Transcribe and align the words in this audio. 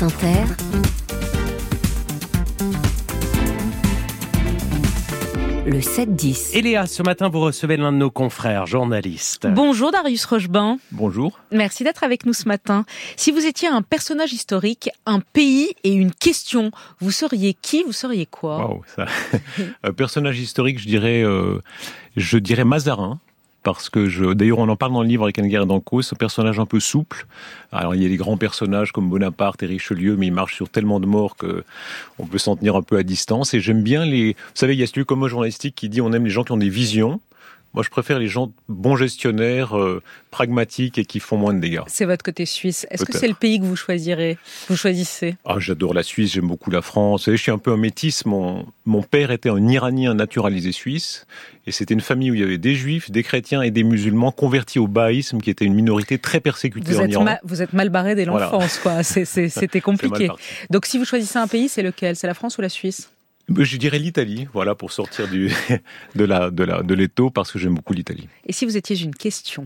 France 0.00 0.14
Inter, 0.14 0.54
le 5.66 5.78
7-10. 5.78 6.56
Et 6.56 6.62
Léa, 6.62 6.86
ce 6.86 7.02
matin, 7.02 7.28
vous 7.28 7.40
recevez 7.40 7.76
l'un 7.76 7.92
de 7.92 7.98
nos 7.98 8.10
confrères, 8.10 8.64
journalistes. 8.64 9.46
Bonjour 9.46 9.92
Darius 9.92 10.24
Rochebain. 10.24 10.78
Bonjour. 10.90 11.38
Merci 11.52 11.84
d'être 11.84 12.02
avec 12.02 12.24
nous 12.24 12.32
ce 12.32 12.48
matin. 12.48 12.86
Si 13.16 13.30
vous 13.30 13.44
étiez 13.44 13.68
un 13.68 13.82
personnage 13.82 14.32
historique, 14.32 14.88
un 15.04 15.20
pays 15.20 15.74
et 15.84 15.92
une 15.92 16.12
question, 16.12 16.70
vous 17.00 17.10
seriez 17.10 17.52
qui 17.52 17.82
Vous 17.82 17.92
seriez 17.92 18.24
quoi? 18.24 18.68
Wow, 18.68 18.82
ça. 18.96 19.04
un 19.82 19.92
personnage 19.92 20.40
historique, 20.40 20.78
je 20.78 20.86
dirais, 20.86 21.22
euh, 21.22 21.60
je 22.16 22.38
dirais 22.38 22.64
Mazarin 22.64 23.20
parce 23.62 23.90
que 23.90 24.08
je, 24.08 24.32
d'ailleurs, 24.32 24.58
on 24.58 24.68
en 24.68 24.76
parle 24.76 24.92
dans 24.92 25.02
le 25.02 25.08
livre 25.08 25.24
avec 25.24 25.38
Anne 25.38 25.48
Guerre 25.48 25.66
d'Anco, 25.66 26.02
ce 26.02 26.14
personnage 26.14 26.58
un 26.58 26.66
peu 26.66 26.80
souple. 26.80 27.26
Alors, 27.72 27.94
il 27.94 28.02
y 28.02 28.06
a 28.06 28.08
des 28.08 28.16
grands 28.16 28.36
personnages 28.36 28.92
comme 28.92 29.08
Bonaparte 29.08 29.62
et 29.62 29.66
Richelieu, 29.66 30.16
mais 30.16 30.28
il 30.28 30.32
marche 30.32 30.54
sur 30.54 30.68
tellement 30.68 31.00
de 31.00 31.06
morts 31.06 31.36
que 31.36 31.64
on 32.18 32.26
peut 32.26 32.38
s'en 32.38 32.56
tenir 32.56 32.76
un 32.76 32.82
peu 32.82 32.96
à 32.96 33.02
distance. 33.02 33.52
Et 33.54 33.60
j'aime 33.60 33.82
bien 33.82 34.04
les, 34.04 34.32
vous 34.32 34.38
savez, 34.54 34.74
il 34.74 34.80
y 34.80 34.82
a 34.82 34.86
celui 34.86 35.04
comme 35.04 35.18
moi 35.18 35.28
journalistique 35.28 35.74
qui 35.74 35.88
dit 35.88 36.00
on 36.00 36.12
aime 36.12 36.24
les 36.24 36.30
gens 36.30 36.44
qui 36.44 36.52
ont 36.52 36.56
des 36.56 36.70
visions. 36.70 37.20
Moi, 37.72 37.84
je 37.84 37.88
préfère 37.90 38.18
les 38.18 38.26
gens 38.26 38.52
bons 38.68 38.96
gestionnaires, 38.96 39.78
euh, 39.78 40.02
pragmatiques 40.32 40.98
et 40.98 41.04
qui 41.04 41.20
font 41.20 41.36
moins 41.36 41.54
de 41.54 41.60
dégâts. 41.60 41.82
C'est 41.86 42.04
votre 42.04 42.24
côté 42.24 42.44
suisse. 42.44 42.84
Est-ce 42.90 43.04
que 43.04 43.16
c'est 43.16 43.28
le 43.28 43.34
pays 43.34 43.60
que 43.60 43.64
vous 43.64 43.76
choisirez 43.76 44.38
Vous 44.68 44.76
choisissez? 44.76 45.36
Ah, 45.44 45.56
j'adore 45.58 45.94
la 45.94 46.02
Suisse, 46.02 46.32
j'aime 46.32 46.48
beaucoup 46.48 46.70
la 46.70 46.82
France. 46.82 47.24
Savez, 47.26 47.36
je 47.36 47.42
suis 47.42 47.52
un 47.52 47.58
peu 47.58 47.70
un 47.72 47.76
métis. 47.76 48.26
Mon, 48.26 48.66
mon 48.86 49.02
père 49.02 49.30
était 49.30 49.50
un 49.50 49.68
Iranien 49.68 50.14
naturalisé 50.14 50.72
suisse. 50.72 51.26
Et 51.66 51.72
c'était 51.72 51.94
une 51.94 52.00
famille 52.00 52.32
où 52.32 52.34
il 52.34 52.40
y 52.40 52.44
avait 52.44 52.58
des 52.58 52.74
juifs, 52.74 53.10
des 53.10 53.22
chrétiens 53.22 53.62
et 53.62 53.70
des 53.70 53.84
musulmans 53.84 54.32
convertis 54.32 54.80
au 54.80 54.88
baïsme, 54.88 55.40
qui 55.40 55.50
était 55.50 55.64
une 55.64 55.74
minorité 55.74 56.18
très 56.18 56.40
persécutée 56.40 56.90
vous 56.92 56.98
en 57.00 57.04
êtes 57.04 57.12
Iran. 57.12 57.26
vous 57.44 57.62
êtes 57.62 57.72
mal 57.72 57.90
barré 57.90 58.14
dès 58.16 58.24
Voilà. 58.24 58.46
l'enfance, 58.50 58.78
quoi. 58.78 59.02
C'était 59.04 59.80
compliqué. 59.80 60.28
Donc 60.70 60.86
si 60.86 60.98
vous 60.98 61.04
choisissez 61.04 61.38
un 61.38 61.46
pays, 61.46 61.68
c'est 61.68 61.82
lequel? 61.82 62.16
C'est 62.16 62.26
la 62.26 62.34
France 62.34 62.58
ou 62.58 62.62
la 62.62 62.68
Suisse? 62.68 63.10
Je 63.56 63.76
dirais 63.76 63.98
l'Italie, 63.98 64.48
voilà, 64.52 64.74
pour 64.74 64.92
sortir 64.92 65.28
du, 65.28 65.50
de 66.14 66.24
la, 66.24 66.50
de 66.50 66.64
la, 66.64 66.82
de 66.82 66.94
l'étau, 66.94 67.30
parce 67.30 67.52
que 67.52 67.58
j'aime 67.58 67.74
beaucoup 67.74 67.92
l'Italie. 67.92 68.28
Et 68.46 68.52
si 68.52 68.64
vous 68.64 68.76
étiez 68.76 69.00
une 69.02 69.14
question? 69.14 69.64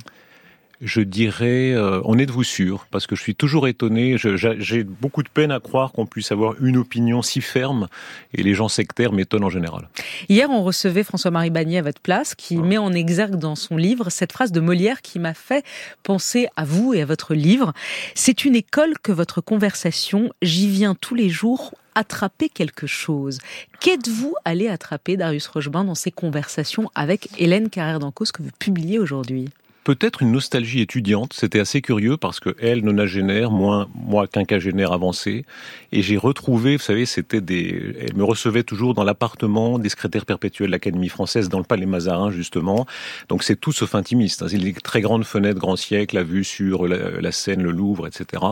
Je 0.80 1.00
dirais, 1.00 1.72
euh, 1.72 2.02
en 2.02 2.18
êtes-vous 2.18 2.44
sûr? 2.44 2.86
Parce 2.91 3.06
que 3.06 3.14
je 3.14 3.22
suis 3.22 3.34
toujours 3.34 3.68
étonné. 3.68 4.16
J'ai 4.18 4.84
beaucoup 4.84 5.22
de 5.22 5.28
peine 5.28 5.52
à 5.52 5.60
croire 5.60 5.92
qu'on 5.92 6.04
puisse 6.04 6.32
avoir 6.32 6.54
une 6.60 6.76
opinion 6.76 7.22
si 7.22 7.41
ferme, 7.41 7.88
et 8.32 8.42
les 8.42 8.54
gens 8.54 8.68
sectaires 8.68 9.12
m'étonnent 9.12 9.44
en 9.44 9.50
général. 9.50 9.88
Hier, 10.28 10.50
on 10.50 10.62
recevait 10.62 11.04
François-Marie 11.04 11.50
Bagné 11.50 11.78
à 11.78 11.82
votre 11.82 12.00
place, 12.00 12.34
qui 12.34 12.56
met 12.56 12.78
en 12.78 12.92
exergue 12.92 13.36
dans 13.36 13.54
son 13.54 13.76
livre 13.76 14.10
cette 14.10 14.32
phrase 14.32 14.50
de 14.50 14.60
Molière 14.60 15.00
qui 15.00 15.19
m'a 15.19 15.34
fait 15.34 15.64
penser 16.02 16.48
à 16.56 16.64
vous 16.64 16.92
et 16.92 17.02
à 17.02 17.06
votre 17.06 17.34
livre. 17.34 17.72
C'est 18.14 18.44
une 18.44 18.56
école 18.56 18.94
que 19.02 19.12
votre 19.12 19.41
conversation, 19.41 20.30
j'y 20.42 20.69
viens 20.69 20.94
tous 20.94 21.14
les 21.14 21.28
jours 21.28 21.74
attraper 21.95 22.48
quelque 22.48 22.87
chose. 22.87 23.39
Qu'êtes-vous 23.81 24.34
allé 24.45 24.69
attraper, 24.69 25.17
Darius 25.17 25.47
Rochebain, 25.47 25.84
dans 25.84 25.95
ces 25.95 26.11
conversations 26.11 26.91
avec 26.95 27.28
Hélène 27.39 27.70
Carrère 27.70 27.98
d'Ancos 27.98 28.27
que 28.33 28.42
vous 28.42 28.50
publiez 28.59 28.98
aujourd'hui? 28.98 29.48
Peut-être 29.84 30.22
une 30.22 30.32
nostalgie 30.32 30.80
étudiante, 30.80 31.34
c'était 31.34 31.60
assez 31.60 31.82
curieux 31.82 32.16
parce 32.16 32.40
que 32.40 32.56
elle, 32.58 32.82
nonagénaire, 32.82 33.50
moi, 33.50 33.86
moi 33.94 34.26
quinquagénaire 34.26 34.92
avancé, 34.92 35.44
et 35.92 36.00
j'ai 36.00 36.16
retrouvé, 36.16 36.76
vous 36.76 36.82
savez, 36.82 37.04
c'était 37.04 37.42
des, 37.42 37.94
elle 38.00 38.16
me 38.16 38.24
recevait 38.24 38.62
toujours 38.62 38.94
dans 38.94 39.04
l'appartement 39.04 39.78
des 39.78 39.91
secrétaires 39.91 40.24
perpétuels 40.24 40.68
de 40.68 40.72
l'Académie 40.72 41.10
française 41.10 41.50
dans 41.50 41.58
le 41.58 41.64
Palais 41.64 41.84
Mazarin 41.84 42.30
justement. 42.30 42.86
Donc 43.28 43.42
c'est 43.42 43.56
tout 43.56 43.72
sauf 43.72 43.94
intimiste. 43.94 44.42
hein. 44.42 44.46
C'est 44.48 44.56
des 44.56 44.72
très 44.72 45.02
grandes 45.02 45.24
fenêtres, 45.24 45.60
grand 45.60 45.76
siècle, 45.76 46.16
la 46.16 46.22
vue 46.22 46.44
sur 46.44 46.86
la, 46.86 47.20
la 47.20 47.32
Seine, 47.32 47.62
le 47.62 47.70
Louvre, 47.70 48.06
etc. 48.06 48.42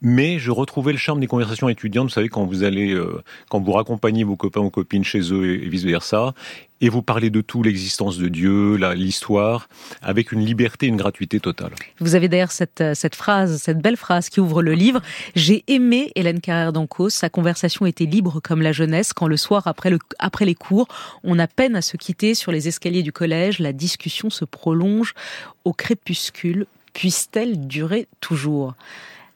Mais 0.00 0.38
je 0.38 0.52
retrouvais 0.52 0.92
le 0.92 0.98
charme 0.98 1.18
des 1.18 1.26
conversations 1.26 1.68
étudiantes. 1.68 2.04
Vous 2.08 2.14
savez, 2.14 2.28
quand 2.28 2.44
vous 2.44 2.62
allez, 2.62 2.92
euh, 2.92 3.20
quand 3.50 3.60
vous 3.60 3.72
raccompagnez 3.72 4.22
vos 4.22 4.36
copains 4.36 4.60
ou 4.60 4.70
copines 4.70 5.02
chez 5.02 5.32
eux 5.32 5.46
et, 5.46 5.64
et 5.64 5.68
vice 5.68 5.84
versa, 5.84 6.34
et 6.80 6.88
vous 6.88 7.02
parlez 7.02 7.30
de 7.30 7.40
tout, 7.40 7.62
l'existence 7.62 8.18
de 8.18 8.28
Dieu, 8.28 8.76
l'histoire, 8.94 9.68
avec 10.02 10.32
une 10.32 10.44
liberté, 10.44 10.86
une 10.86 10.96
gratuité 10.96 11.40
totale. 11.40 11.72
Vous 12.00 12.14
avez 12.14 12.28
d'ailleurs 12.28 12.52
cette, 12.52 12.80
euh, 12.80 12.94
phrase, 13.12 13.60
cette 13.60 13.78
belle 13.78 13.96
phrase 13.96 14.28
qui 14.28 14.40
ouvre 14.40 14.62
le 14.62 14.74
livre. 14.74 15.00
J'ai 15.34 15.64
aimé 15.66 16.12
Hélène 16.14 16.40
Carrère 16.40 16.72
d'Ancos. 16.72 17.10
Sa 17.10 17.28
conversation 17.28 17.86
était 17.86 18.04
libre 18.04 18.40
comme 18.40 18.62
la 18.62 18.72
jeunesse 18.72 19.12
quand 19.12 19.26
le 19.26 19.36
soir, 19.36 19.66
après, 19.66 19.92
après 20.18 20.44
les 20.44 20.54
cours, 20.54 20.88
on 21.24 21.38
a 21.38 21.46
peine 21.46 21.76
à 21.76 21.82
se 21.82 21.96
quitter 21.96 22.34
sur 22.34 22.52
les 22.52 22.68
escaliers 22.68 23.02
du 23.02 23.12
collège. 23.12 23.58
La 23.58 23.72
discussion 23.72 24.30
se 24.30 24.44
prolonge 24.44 25.14
au 25.64 25.72
crépuscule. 25.72 26.66
Puisse-t-elle 26.92 27.66
durer 27.66 28.08
toujours? 28.20 28.74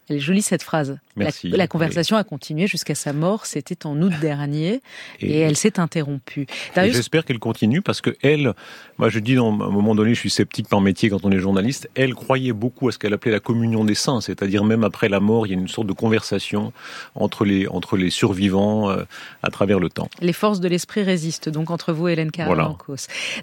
Elle 0.09 0.16
est 0.16 0.20
jolie 0.20 0.42
cette 0.42 0.62
phrase. 0.62 0.98
La- 1.16 1.24
Merci. 1.24 1.48
La, 1.48 1.66
conversation 1.66 2.16
a 2.16 2.24
continué 2.24 2.66
jusqu'à 2.66 2.94
sa 2.94 3.12
mort. 3.12 3.46
C'était 3.46 3.86
en 3.86 4.00
août 4.00 4.12
dernier 4.20 4.80
et, 5.20 5.40
elle 5.40 5.56
s'est 5.56 5.78
interrompue. 5.78 6.46
Darius, 6.74 6.96
J'espère 6.96 7.24
qu'elle 7.24 7.38
continue 7.38 7.82
parce 7.82 8.00
que 8.00 8.16
elle, 8.22 8.54
moi 8.98 9.08
je 9.08 9.18
dis 9.18 9.36
à 9.36 9.42
un 9.42 9.50
moment 9.50 9.94
donné, 9.94 10.14
je 10.14 10.20
suis 10.20 10.30
sceptique 10.30 10.68
par 10.68 10.80
métier 10.80 11.10
quand 11.10 11.24
on 11.24 11.30
est 11.30 11.38
journaliste. 11.38 11.88
Elle 11.94 12.14
croyait 12.14 12.52
beaucoup 12.52 12.88
à 12.88 12.92
ce 12.92 12.98
qu'elle 12.98 13.12
appelait 13.12 13.32
la 13.32 13.40
communion 13.40 13.84
des 13.84 13.94
saints, 13.94 14.20
c'est-à-dire 14.20 14.64
même 14.64 14.84
après 14.84 15.08
la 15.08 15.20
mort, 15.20 15.46
il 15.46 15.50
y 15.50 15.54
a 15.54 15.58
une 15.58 15.68
sorte 15.68 15.86
de 15.86 15.92
conversation 15.92 16.72
entre 17.14 17.44
les 17.44 17.66
entre 17.68 17.96
les 17.96 18.10
survivants 18.10 18.90
euh, 18.90 19.04
à 19.42 19.50
travers 19.50 19.78
le 19.78 19.90
temps. 19.90 20.08
Les 20.20 20.32
forces 20.32 20.60
de 20.60 20.68
l'esprit 20.68 21.02
résistent 21.02 21.48
donc 21.48 21.70
entre 21.70 21.92
vous 21.92 22.08
Hélène 22.08 22.30
Carrère 22.30 22.54
Voilà. 22.54 22.76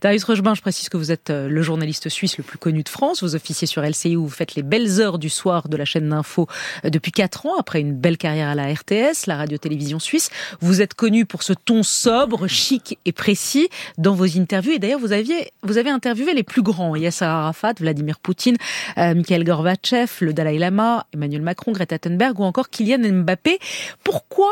Darius 0.02 0.24
Rochebain, 0.24 0.56
je 0.56 0.62
précise 0.62 0.90
que 0.90 0.98
vous 0.98 1.12
êtes 1.12 1.30
euh, 1.30 1.48
le 1.48 1.62
journaliste 1.62 2.10
suisse 2.10 2.38
le 2.38 2.44
plus 2.44 2.58
connu 2.58 2.84
de 2.84 2.90
France. 2.90 3.22
Vous 3.24 3.36
officiez 3.36 3.68
sur 3.68 3.84
LCI 3.84 4.16
où 4.16 4.24
vous 4.24 4.30
faites 4.30 4.56
les 4.56 4.64
belles 4.64 5.00
heures 5.00 5.20
du 5.20 5.30
soir 5.30 5.70
de 5.70 5.78
la 5.78 5.86
chaîne 5.86 6.10
d'info 6.10 6.48
euh, 6.86 6.90
depuis 6.90 7.12
quatre 7.12 7.46
ans, 7.46 7.59
après 7.60 7.82
une 7.82 7.94
belle 7.94 8.18
carrière 8.18 8.50
à 8.50 8.56
la 8.56 8.74
RTS, 8.74 9.28
la 9.28 9.38
radio-télévision 9.38 10.00
suisse. 10.00 10.30
Vous 10.62 10.82
êtes 10.82 10.94
connu 10.94 11.26
pour 11.26 11.44
ce 11.44 11.54
ton 11.54 11.84
sobre, 11.84 12.48
chic 12.48 12.98
et 13.06 13.12
précis 13.12 13.70
dans 13.98 14.14
vos 14.14 14.38
interviews. 14.38 14.74
Et 14.74 14.80
d'ailleurs, 14.80 15.00
vous 15.00 15.12
aviez, 15.12 15.52
vous 15.64 15.78
avez 15.78 15.90
interviewé 15.90 16.34
les 16.34 16.44
plus 16.44 16.62
grands. 16.62 16.96
Yasser 16.96 17.26
Arafat, 17.26 17.74
Vladimir 17.80 18.20
Poutine, 18.20 18.58
euh, 18.98 19.14
Mikhail 19.14 19.44
Gorbatchev, 19.44 20.10
le 20.22 20.34
Dalai 20.34 20.58
Lama, 20.58 21.06
Emmanuel 21.14 21.42
Macron, 21.42 21.72
Greta 21.72 22.00
Thunberg 22.00 22.40
ou 22.40 22.44
encore 22.44 22.70
Kylian 22.70 23.00
Mbappé. 23.00 23.60
Pourquoi 24.04 24.52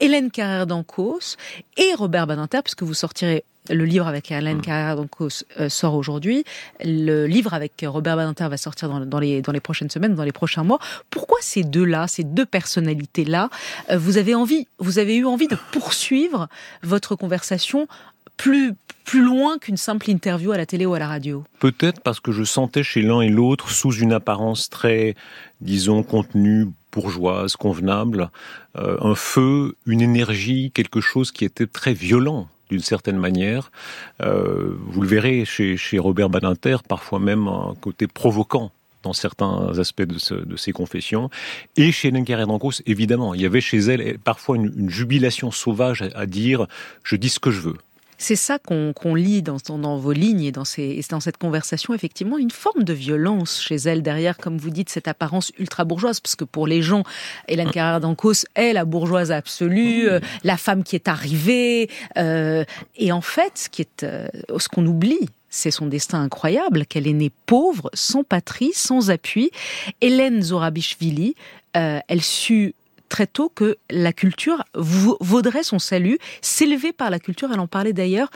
Hélène 0.00 0.30
Carrère 0.30 0.66
d'Ancos 0.66 1.36
et 1.76 1.94
Robert 1.94 2.26
Badinter, 2.26 2.60
puisque 2.62 2.82
vous 2.82 2.94
sortirez 2.94 3.44
le 3.70 3.84
livre 3.84 4.06
avec 4.06 4.30
Hélène 4.30 4.60
Carrère 4.60 4.96
d'Ancos 4.96 5.44
euh, 5.60 5.68
sort 5.68 5.94
aujourd'hui. 5.94 6.44
Le 6.84 7.26
livre 7.26 7.54
avec 7.54 7.84
Robert 7.86 8.16
Badinter 8.16 8.48
va 8.48 8.56
sortir 8.56 8.88
dans, 8.88 9.00
dans 9.00 9.20
les, 9.20 9.42
dans 9.42 9.52
les 9.52 9.60
prochaines 9.60 9.90
semaines, 9.90 10.14
dans 10.14 10.24
les 10.24 10.32
prochains 10.32 10.64
mois. 10.64 10.78
Pourquoi 11.10 11.38
ces 11.40 11.64
deux-là, 11.64 12.06
ces 12.08 12.24
deux 12.24 12.46
personnalités-là, 12.46 13.50
euh, 13.90 13.98
vous 13.98 14.18
avez 14.18 14.34
envie, 14.34 14.66
vous 14.78 14.98
avez 14.98 15.16
eu 15.16 15.24
envie 15.24 15.48
de 15.48 15.56
poursuivre 15.72 16.48
votre 16.82 17.14
conversation 17.14 17.88
plus, 18.36 18.74
plus 19.04 19.22
loin 19.22 19.58
qu'une 19.58 19.76
simple 19.76 20.08
interview 20.10 20.52
à 20.52 20.56
la 20.56 20.66
télé 20.66 20.86
ou 20.86 20.94
à 20.94 20.98
la 20.98 21.08
radio? 21.08 21.44
Peut-être 21.58 22.00
parce 22.00 22.20
que 22.20 22.32
je 22.32 22.44
sentais 22.44 22.82
chez 22.82 23.02
l'un 23.02 23.20
et 23.20 23.28
l'autre, 23.28 23.70
sous 23.70 23.92
une 23.92 24.12
apparence 24.12 24.70
très, 24.70 25.14
disons, 25.60 26.02
contenue, 26.02 26.68
bourgeoise, 26.92 27.56
convenable, 27.56 28.30
euh, 28.76 28.96
un 29.00 29.14
feu, 29.14 29.76
une 29.86 30.00
énergie, 30.00 30.70
quelque 30.72 31.00
chose 31.00 31.32
qui 31.32 31.44
était 31.44 31.66
très 31.66 31.92
violent 31.92 32.48
d'une 32.70 32.80
certaine 32.80 33.18
manière. 33.18 33.70
Euh, 34.22 34.76
vous 34.86 35.02
le 35.02 35.08
verrez 35.08 35.44
chez, 35.44 35.98
Robert 35.98 36.30
Badinter, 36.30 36.78
parfois 36.86 37.18
même 37.18 37.48
un 37.48 37.74
côté 37.80 38.06
provoquant 38.06 38.70
dans 39.02 39.12
certains 39.12 39.78
aspects 39.78 40.02
de, 40.02 40.56
ses 40.56 40.72
confessions. 40.72 41.30
Et 41.76 41.92
chez 41.92 42.10
Carrère 42.24 42.46
d'Ancos, 42.46 42.82
évidemment, 42.86 43.32
il 43.34 43.40
y 43.40 43.46
avait 43.46 43.60
chez 43.60 43.78
elle 43.78 44.18
parfois 44.18 44.56
une, 44.56 44.90
jubilation 44.90 45.50
sauvage 45.50 46.04
à 46.14 46.26
dire 46.26 46.66
«je 47.04 47.16
dis 47.16 47.28
ce 47.28 47.38
que 47.38 47.50
je 47.50 47.60
veux». 47.60 47.76
C'est 48.18 48.36
ça 48.36 48.58
qu'on 48.58 49.14
lit 49.14 49.42
dans, 49.42 49.96
vos 49.96 50.12
lignes 50.12 50.42
et 50.42 50.52
dans, 50.52 50.64
ces, 50.64 50.82
et 50.82 51.04
dans 51.08 51.20
cette 51.20 51.36
conversation, 51.36 51.94
effectivement, 51.94 52.36
une 52.36 52.50
forme 52.50 52.82
de 52.82 52.92
violence 52.92 53.62
chez 53.62 53.76
elle, 53.76 54.02
derrière, 54.02 54.36
comme 54.36 54.58
vous 54.58 54.70
dites, 54.70 54.90
cette 54.90 55.08
apparence 55.08 55.52
ultra-bourgeoise, 55.58 56.20
parce 56.20 56.34
que 56.36 56.44
pour 56.44 56.66
les 56.66 56.82
gens, 56.82 57.04
Hélène 57.46 57.70
Carrère 57.70 58.00
d'Ancos 58.00 58.44
est 58.56 58.72
la 58.72 58.84
bourgeoise 58.84 59.30
absolue, 59.30 60.08
euh, 60.08 60.20
la 60.42 60.56
femme 60.56 60.82
qui 60.82 60.96
est 60.96 61.08
arrivée, 61.08 61.88
euh, 62.16 62.64
et 62.96 63.12
en 63.12 63.20
fait, 63.20 63.52
ce 63.54 63.68
qui 63.68 63.82
est, 63.82 64.02
euh, 64.02 64.28
ce 64.58 64.68
qu'on 64.68 64.84
oublie, 64.84 65.28
c'est 65.50 65.70
son 65.70 65.86
destin 65.86 66.22
incroyable, 66.22 66.86
qu'elle 66.86 67.06
est 67.06 67.12
née 67.12 67.32
pauvre, 67.46 67.90
sans 67.94 68.24
patrie, 68.24 68.72
sans 68.74 69.10
appui. 69.10 69.50
Hélène 70.00 70.42
Zorabichvili, 70.42 71.34
euh, 71.76 72.00
elle 72.08 72.22
sut 72.22 72.74
très 73.08 73.26
tôt 73.26 73.48
que 73.54 73.76
la 73.90 74.12
culture 74.12 74.64
vau- 74.74 75.16
vaudrait 75.20 75.62
son 75.62 75.78
salut, 75.78 76.18
s'élever 76.42 76.92
par 76.92 77.10
la 77.10 77.18
culture. 77.18 77.48
Elle 77.52 77.60
en 77.60 77.66
parlait 77.66 77.92
d'ailleurs 77.92 78.30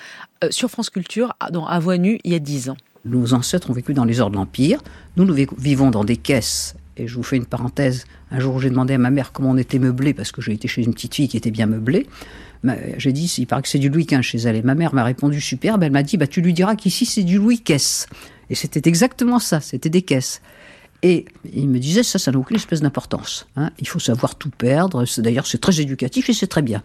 euh, 0.44 0.48
sur 0.50 0.70
France 0.70 0.90
Culture 0.90 1.34
dans 1.52 1.66
À 1.66 1.78
Voix 1.78 1.98
Nue 1.98 2.18
il 2.24 2.32
y 2.32 2.34
a 2.34 2.38
dix 2.38 2.68
ans. 2.70 2.76
Nos 3.04 3.34
ancêtres 3.34 3.68
ont 3.70 3.72
vécu 3.74 3.94
dans 3.94 4.04
les 4.04 4.20
heures 4.20 4.30
de 4.30 4.36
l'Empire. 4.36 4.80
Nous, 5.16 5.24
nous 5.24 5.34
vi- 5.34 5.46
vivons 5.58 5.90
dans 5.90 6.04
des 6.04 6.16
caisses. 6.16 6.74
Et 6.96 7.08
je 7.08 7.14
vous 7.16 7.22
fais 7.22 7.36
une 7.36 7.46
parenthèse. 7.46 8.04
Un 8.30 8.38
jour, 8.38 8.60
j'ai 8.60 8.68
demandé 8.70 8.94
à 8.94 8.98
ma 8.98 9.10
mère 9.10 9.32
comment 9.32 9.50
on 9.50 9.56
était 9.56 9.78
meublé, 9.78 10.12
parce 10.14 10.30
que 10.30 10.42
j'ai 10.42 10.52
été 10.52 10.68
chez 10.68 10.82
une 10.82 10.92
petite 10.92 11.14
fille 11.14 11.26
qui 11.26 11.36
était 11.38 11.50
bien 11.50 11.66
meublée. 11.66 12.06
J'ai 12.98 13.12
dit, 13.12 13.24
il 13.38 13.46
paraît 13.46 13.62
que 13.62 13.68
c'est 13.68 13.78
du 13.80 13.88
Louis 13.88 14.04
XV 14.04 14.22
chez 14.22 14.38
elle. 14.38 14.54
Et 14.56 14.62
ma 14.62 14.74
mère 14.76 14.94
m'a 14.94 15.02
répondu 15.02 15.40
superbe. 15.40 15.82
Elle 15.82 15.90
m'a 15.90 16.02
dit, 16.04 16.16
bah, 16.16 16.26
tu 16.28 16.40
lui 16.42 16.52
diras 16.52 16.76
qu'ici, 16.76 17.06
c'est 17.06 17.24
du 17.24 17.38
Louis 17.38 17.58
Caisse. 17.60 18.06
Et 18.50 18.54
c'était 18.54 18.88
exactement 18.88 19.38
ça. 19.40 19.60
C'était 19.60 19.88
des 19.88 20.02
caisses. 20.02 20.40
Et 21.02 21.24
il 21.52 21.68
me 21.68 21.78
disait, 21.78 22.02
ça, 22.02 22.18
ça 22.18 22.30
n'a 22.30 22.38
aucune 22.38 22.56
espèce 22.56 22.80
d'importance. 22.80 23.48
Hein. 23.56 23.70
Il 23.80 23.88
faut 23.88 23.98
savoir 23.98 24.36
tout 24.36 24.50
perdre. 24.50 25.04
D'ailleurs, 25.18 25.46
c'est 25.46 25.60
très 25.60 25.80
éducatif 25.80 26.30
et 26.30 26.32
c'est 26.32 26.46
très 26.46 26.62
bien. 26.62 26.82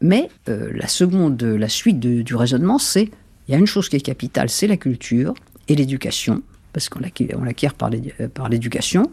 Mais 0.00 0.30
euh, 0.48 0.70
la 0.74 0.88
seconde, 0.88 1.42
la 1.42 1.68
suite 1.68 2.00
du 2.00 2.34
raisonnement, 2.34 2.78
c'est 2.78 3.10
il 3.48 3.52
y 3.52 3.54
a 3.54 3.58
une 3.58 3.66
chose 3.66 3.88
qui 3.88 3.96
est 3.96 4.00
capitale, 4.00 4.50
c'est 4.50 4.66
la 4.66 4.76
culture 4.76 5.34
et 5.68 5.74
l'éducation, 5.74 6.42
parce 6.72 6.88
qu'on 6.88 7.00
l'acquiert 7.00 7.74
par 7.74 7.90
l'éducation. 7.90 9.10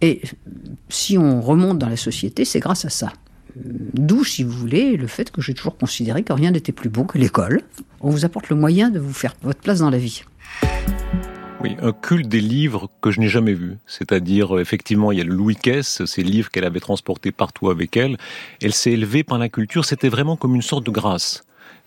Et 0.00 0.22
si 0.88 1.18
on 1.18 1.40
remonte 1.40 1.78
dans 1.78 1.88
la 1.88 1.96
société, 1.96 2.44
c'est 2.44 2.60
grâce 2.60 2.84
à 2.84 2.90
ça. 2.90 3.12
D'où, 3.56 4.22
si 4.22 4.44
vous 4.44 4.52
voulez, 4.52 4.96
le 4.96 5.06
fait 5.06 5.30
que 5.30 5.40
j'ai 5.40 5.54
toujours 5.54 5.76
considéré 5.76 6.22
que 6.22 6.32
rien 6.32 6.50
n'était 6.50 6.72
plus 6.72 6.90
beau 6.90 7.04
que 7.04 7.18
l'école. 7.18 7.62
On 8.00 8.10
vous 8.10 8.24
apporte 8.24 8.50
le 8.50 8.56
moyen 8.56 8.90
de 8.90 9.00
vous 9.00 9.14
faire 9.14 9.34
votre 9.42 9.60
place 9.60 9.80
dans 9.80 9.90
la 9.90 9.98
vie. 9.98 10.22
Oui, 11.62 11.76
un 11.80 11.92
culte 11.92 12.28
des 12.28 12.40
livres 12.40 12.90
que 13.00 13.10
je 13.10 13.18
n'ai 13.20 13.28
jamais 13.28 13.54
vu. 13.54 13.78
C'est-à-dire, 13.86 14.58
effectivement, 14.58 15.10
il 15.10 15.18
y 15.18 15.20
a 15.22 15.24
le 15.24 15.34
Louis 15.34 15.56
Caisse, 15.56 16.04
ces 16.04 16.22
livres 16.22 16.50
qu'elle 16.50 16.64
avait 16.64 16.80
transportés 16.80 17.32
partout 17.32 17.70
avec 17.70 17.96
elle. 17.96 18.18
Elle 18.60 18.74
s'est 18.74 18.92
élevée 18.92 19.24
par 19.24 19.38
la 19.38 19.48
culture, 19.48 19.84
c'était 19.84 20.10
vraiment 20.10 20.36
comme 20.36 20.54
une 20.54 20.62
sorte 20.62 20.84
de 20.84 20.90
grâce 20.90 21.45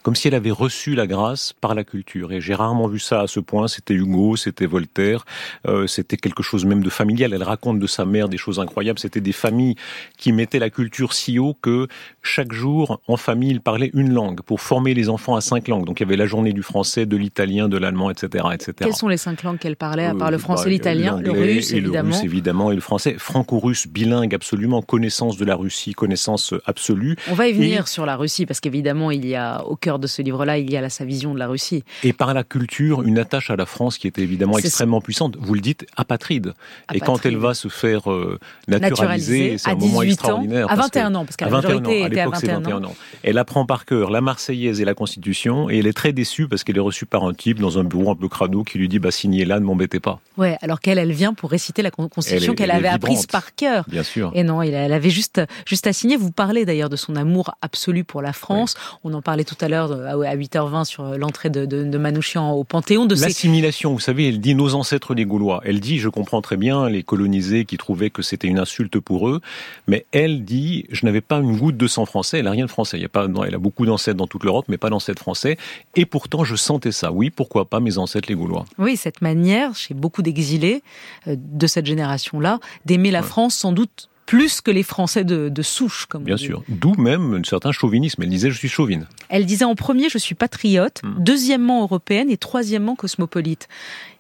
comme 0.09 0.15
si 0.15 0.27
elle 0.27 0.33
avait 0.33 0.49
reçu 0.49 0.95
la 0.95 1.05
grâce 1.05 1.53
par 1.53 1.75
la 1.75 1.83
culture. 1.83 2.31
Et 2.31 2.41
j'ai 2.41 2.55
rarement 2.55 2.87
vu 2.87 2.97
ça 2.97 3.21
à 3.21 3.27
ce 3.27 3.39
point. 3.39 3.67
C'était 3.67 3.93
Hugo, 3.93 4.35
c'était 4.37 4.65
Voltaire, 4.65 5.23
euh, 5.67 5.85
c'était 5.85 6.17
quelque 6.17 6.41
chose 6.41 6.65
même 6.65 6.81
de 6.81 6.89
familial. 6.89 7.31
Elle 7.31 7.43
raconte 7.43 7.77
de 7.77 7.85
sa 7.85 8.05
mère 8.05 8.27
des 8.27 8.37
choses 8.37 8.59
incroyables. 8.59 8.97
C'était 8.97 9.21
des 9.21 9.33
familles 9.33 9.75
qui 10.17 10.31
mettaient 10.31 10.57
la 10.57 10.71
culture 10.71 11.13
si 11.13 11.37
haut 11.37 11.55
que 11.61 11.87
chaque 12.23 12.53
jour, 12.53 12.99
en 13.07 13.17
famille, 13.17 13.51
ils 13.51 13.61
parlaient 13.61 13.91
une 13.93 14.11
langue 14.11 14.41
pour 14.41 14.61
former 14.61 14.95
les 14.95 15.09
enfants 15.09 15.35
à 15.35 15.41
cinq 15.41 15.67
langues. 15.67 15.85
Donc 15.85 15.99
il 15.99 16.03
y 16.05 16.07
avait 16.07 16.17
la 16.17 16.25
journée 16.25 16.53
du 16.53 16.63
français, 16.63 17.05
de 17.05 17.15
l'italien, 17.15 17.69
de 17.69 17.77
l'allemand, 17.77 18.09
etc., 18.09 18.45
etc. 18.51 18.73
Quelles 18.79 18.95
sont 18.95 19.09
les 19.09 19.17
cinq 19.17 19.43
langues 19.43 19.59
qu'elle 19.59 19.75
parlait, 19.75 20.05
à 20.05 20.15
part 20.15 20.31
le 20.31 20.37
euh, 20.37 20.39
français, 20.39 20.63
bah, 20.63 20.69
l'italien, 20.71 21.21
le 21.21 21.29
russe, 21.29 21.71
évidemment 21.71 22.09
Le 22.09 22.15
russe, 22.15 22.23
évidemment, 22.23 22.71
et 22.71 22.75
le 22.75 22.81
français. 22.81 23.13
Franco-russe, 23.19 23.85
bilingue, 23.85 24.33
absolument, 24.33 24.81
connaissance 24.81 25.37
de 25.37 25.45
la 25.45 25.55
Russie, 25.55 25.93
connaissance 25.93 26.55
absolue. 26.65 27.15
On 27.29 27.35
va 27.35 27.47
y 27.47 27.53
venir 27.53 27.87
sur 27.87 28.07
la 28.07 28.15
Russie, 28.15 28.47
parce 28.47 28.59
qu'évidemment, 28.59 29.11
il 29.11 29.27
y 29.27 29.35
a 29.35 29.63
aucun 29.65 29.98
de 29.99 30.07
ce 30.07 30.21
livre-là, 30.21 30.57
il 30.57 30.69
y 30.69 30.77
a 30.77 30.89
sa 30.89 31.05
vision 31.05 31.33
de 31.33 31.39
la 31.39 31.47
Russie. 31.47 31.83
Et 32.03 32.13
par 32.13 32.33
la 32.33 32.43
culture, 32.43 33.03
une 33.03 33.19
attache 33.19 33.49
à 33.49 33.55
la 33.55 33.65
France 33.65 33.97
qui 33.97 34.07
était 34.07 34.21
évidemment 34.21 34.57
extrêmement 34.57 35.01
puissante. 35.01 35.37
Vous 35.39 35.53
le 35.53 35.61
dites, 35.61 35.85
apatride. 35.95 36.53
Et 36.93 36.99
quand 36.99 37.25
elle 37.25 37.37
va 37.37 37.53
se 37.53 37.67
faire 37.67 38.11
euh, 38.11 38.39
naturaliser, 38.67 39.57
c'est 39.57 39.69
un 39.69 39.75
moment 39.75 40.01
extraordinaire. 40.01 40.71
à 40.71 40.75
21 40.75 41.15
ans, 41.15 41.25
parce 41.25 41.35
qu'à 41.35 41.45
la 41.45 41.51
majorité 41.51 42.05
était 42.05 42.19
à 42.21 42.29
21, 42.29 42.59
21 42.59 42.83
ans. 42.83 42.95
Elle 43.23 43.37
apprend 43.37 43.65
par 43.65 43.85
cœur 43.85 44.09
la 44.09 44.21
Marseillaise 44.21 44.81
et 44.81 44.85
la 44.85 44.93
Constitution, 44.93 45.69
et 45.69 45.79
elle 45.79 45.87
est 45.87 45.93
très 45.93 46.13
déçue 46.13 46.47
parce 46.47 46.63
qu'elle 46.63 46.77
est 46.77 46.81
reçue 46.81 47.05
par 47.05 47.23
un 47.23 47.33
type 47.33 47.59
dans 47.59 47.79
un 47.79 47.83
bureau 47.83 48.11
un 48.11 48.15
peu 48.15 48.27
crado 48.27 48.63
qui 48.63 48.77
lui 48.77 48.87
dit 48.87 48.99
bah 48.99 49.11
signez 49.11 49.45
là, 49.45 49.59
ne 49.59 49.65
m'embêtez 49.65 49.99
pas. 49.99 50.19
Ouais, 50.37 50.57
alors 50.61 50.79
qu'elle, 50.79 50.97
elle 50.97 51.11
vient 51.11 51.33
pour 51.33 51.51
réciter 51.51 51.81
la 51.81 51.91
Constitution 51.91 52.55
qu'elle 52.55 52.71
avait 52.71 52.87
apprise 52.87 53.25
par 53.25 53.55
cœur. 53.55 53.85
Bien 53.87 54.03
sûr. 54.03 54.31
Et 54.33 54.43
non, 54.43 54.61
elle 54.61 54.93
avait 54.93 55.09
juste 55.09 55.41
juste 55.65 55.87
à 55.87 55.93
signer. 55.93 56.17
Vous 56.17 56.31
parlez 56.31 56.65
d'ailleurs 56.65 56.89
de 56.89 56.95
son 56.95 57.15
amour 57.15 57.55
absolu 57.61 58.03
pour 58.03 58.21
la 58.21 58.33
France. 58.33 58.75
On 59.03 59.13
en 59.13 59.21
parlait 59.21 59.43
tout 59.43 59.57
à 59.61 59.67
l'heure 59.67 59.78
à 59.83 60.35
8h20 60.35 60.85
sur 60.85 61.03
euh, 61.03 61.17
l'entrée 61.17 61.49
de, 61.49 61.65
de, 61.65 61.97
Manouchian 61.97 62.51
au 62.51 62.63
Panthéon. 62.63 63.05
De 63.05 63.15
L'assimilation, 63.15 63.93
vous 63.93 63.99
savez, 63.99 64.27
elle 64.27 64.39
dit 64.39 64.55
nos 64.55 64.75
ancêtres 64.75 65.13
les 65.13 65.25
Gaulois. 65.25 65.61
Elle 65.65 65.79
dit, 65.79 65.99
je 65.99 66.09
comprends 66.09 66.41
très 66.41 66.57
bien 66.57 66.89
les 66.89 67.03
colonisés 67.03 67.65
qui 67.65 67.77
trouvaient 67.77 68.09
que 68.09 68.21
c'était 68.21 68.47
une 68.47 68.59
insulte 68.59 68.99
pour 68.99 69.29
eux, 69.29 69.41
mais 69.87 70.05
elle 70.11 70.43
dit, 70.43 70.85
je 70.91 71.05
n'avais 71.05 71.21
pas 71.21 71.37
une 71.37 71.57
goutte 71.57 71.77
de 71.77 71.87
sang 71.87 72.05
français, 72.05 72.39
elle 72.39 72.45
n'a 72.45 72.51
rien 72.51 72.65
de 72.65 72.71
français. 72.71 72.97
Il 72.97 73.01
y 73.01 73.05
a 73.05 73.09
pas, 73.09 73.27
elle 73.45 73.55
a 73.55 73.59
beaucoup 73.59 73.85
d'ancêtres 73.85 74.17
dans 74.17 74.27
toute 74.27 74.43
l'Europe, 74.43 74.65
mais 74.67 74.77
pas 74.77 74.89
d'ancêtres 74.89 75.21
français. 75.21 75.57
Et 75.95 76.05
pourtant, 76.05 76.43
je 76.43 76.55
sentais 76.55 76.91
ça. 76.91 77.11
Oui, 77.11 77.29
pourquoi 77.29 77.65
pas 77.65 77.79
mes 77.79 77.97
ancêtres 77.97 78.29
les 78.29 78.35
Gaulois? 78.35 78.65
Oui, 78.77 78.97
cette 78.97 79.21
manière, 79.21 79.75
chez 79.75 79.93
beaucoup 79.93 80.21
d'exilés 80.21 80.83
euh, 81.27 81.35
de 81.37 81.67
cette 81.67 81.85
génération-là, 81.85 82.59
d'aimer 82.85 83.11
la 83.11 83.23
France 83.23 83.55
sans 83.55 83.71
doute 83.71 84.08
plus 84.29 84.61
que 84.61 84.69
les 84.69 84.83
Français 84.83 85.23
de, 85.23 85.61
souche, 85.63 86.05
comme 86.05 86.23
Bien 86.23 86.37
sûr. 86.37 86.61
D'où 86.69 86.93
même 86.93 87.33
un 87.33 87.43
certain 87.43 87.71
chauvinisme. 87.71 88.21
Elle 88.21 88.29
disait 88.29 88.51
je 88.51 88.57
suis 88.59 88.69
chauvine. 88.69 89.07
Elle 89.27 89.47
disait 89.47 89.65
en 89.65 89.73
premier 89.73 90.07
je 90.07 90.19
suis 90.19 90.35
patriote, 90.35 91.01
hmm. 91.01 91.15
deuxièmement 91.17 91.81
européenne 91.81 92.29
et 92.29 92.37
troisièmement 92.37 92.95
cosmopolite. 92.95 93.67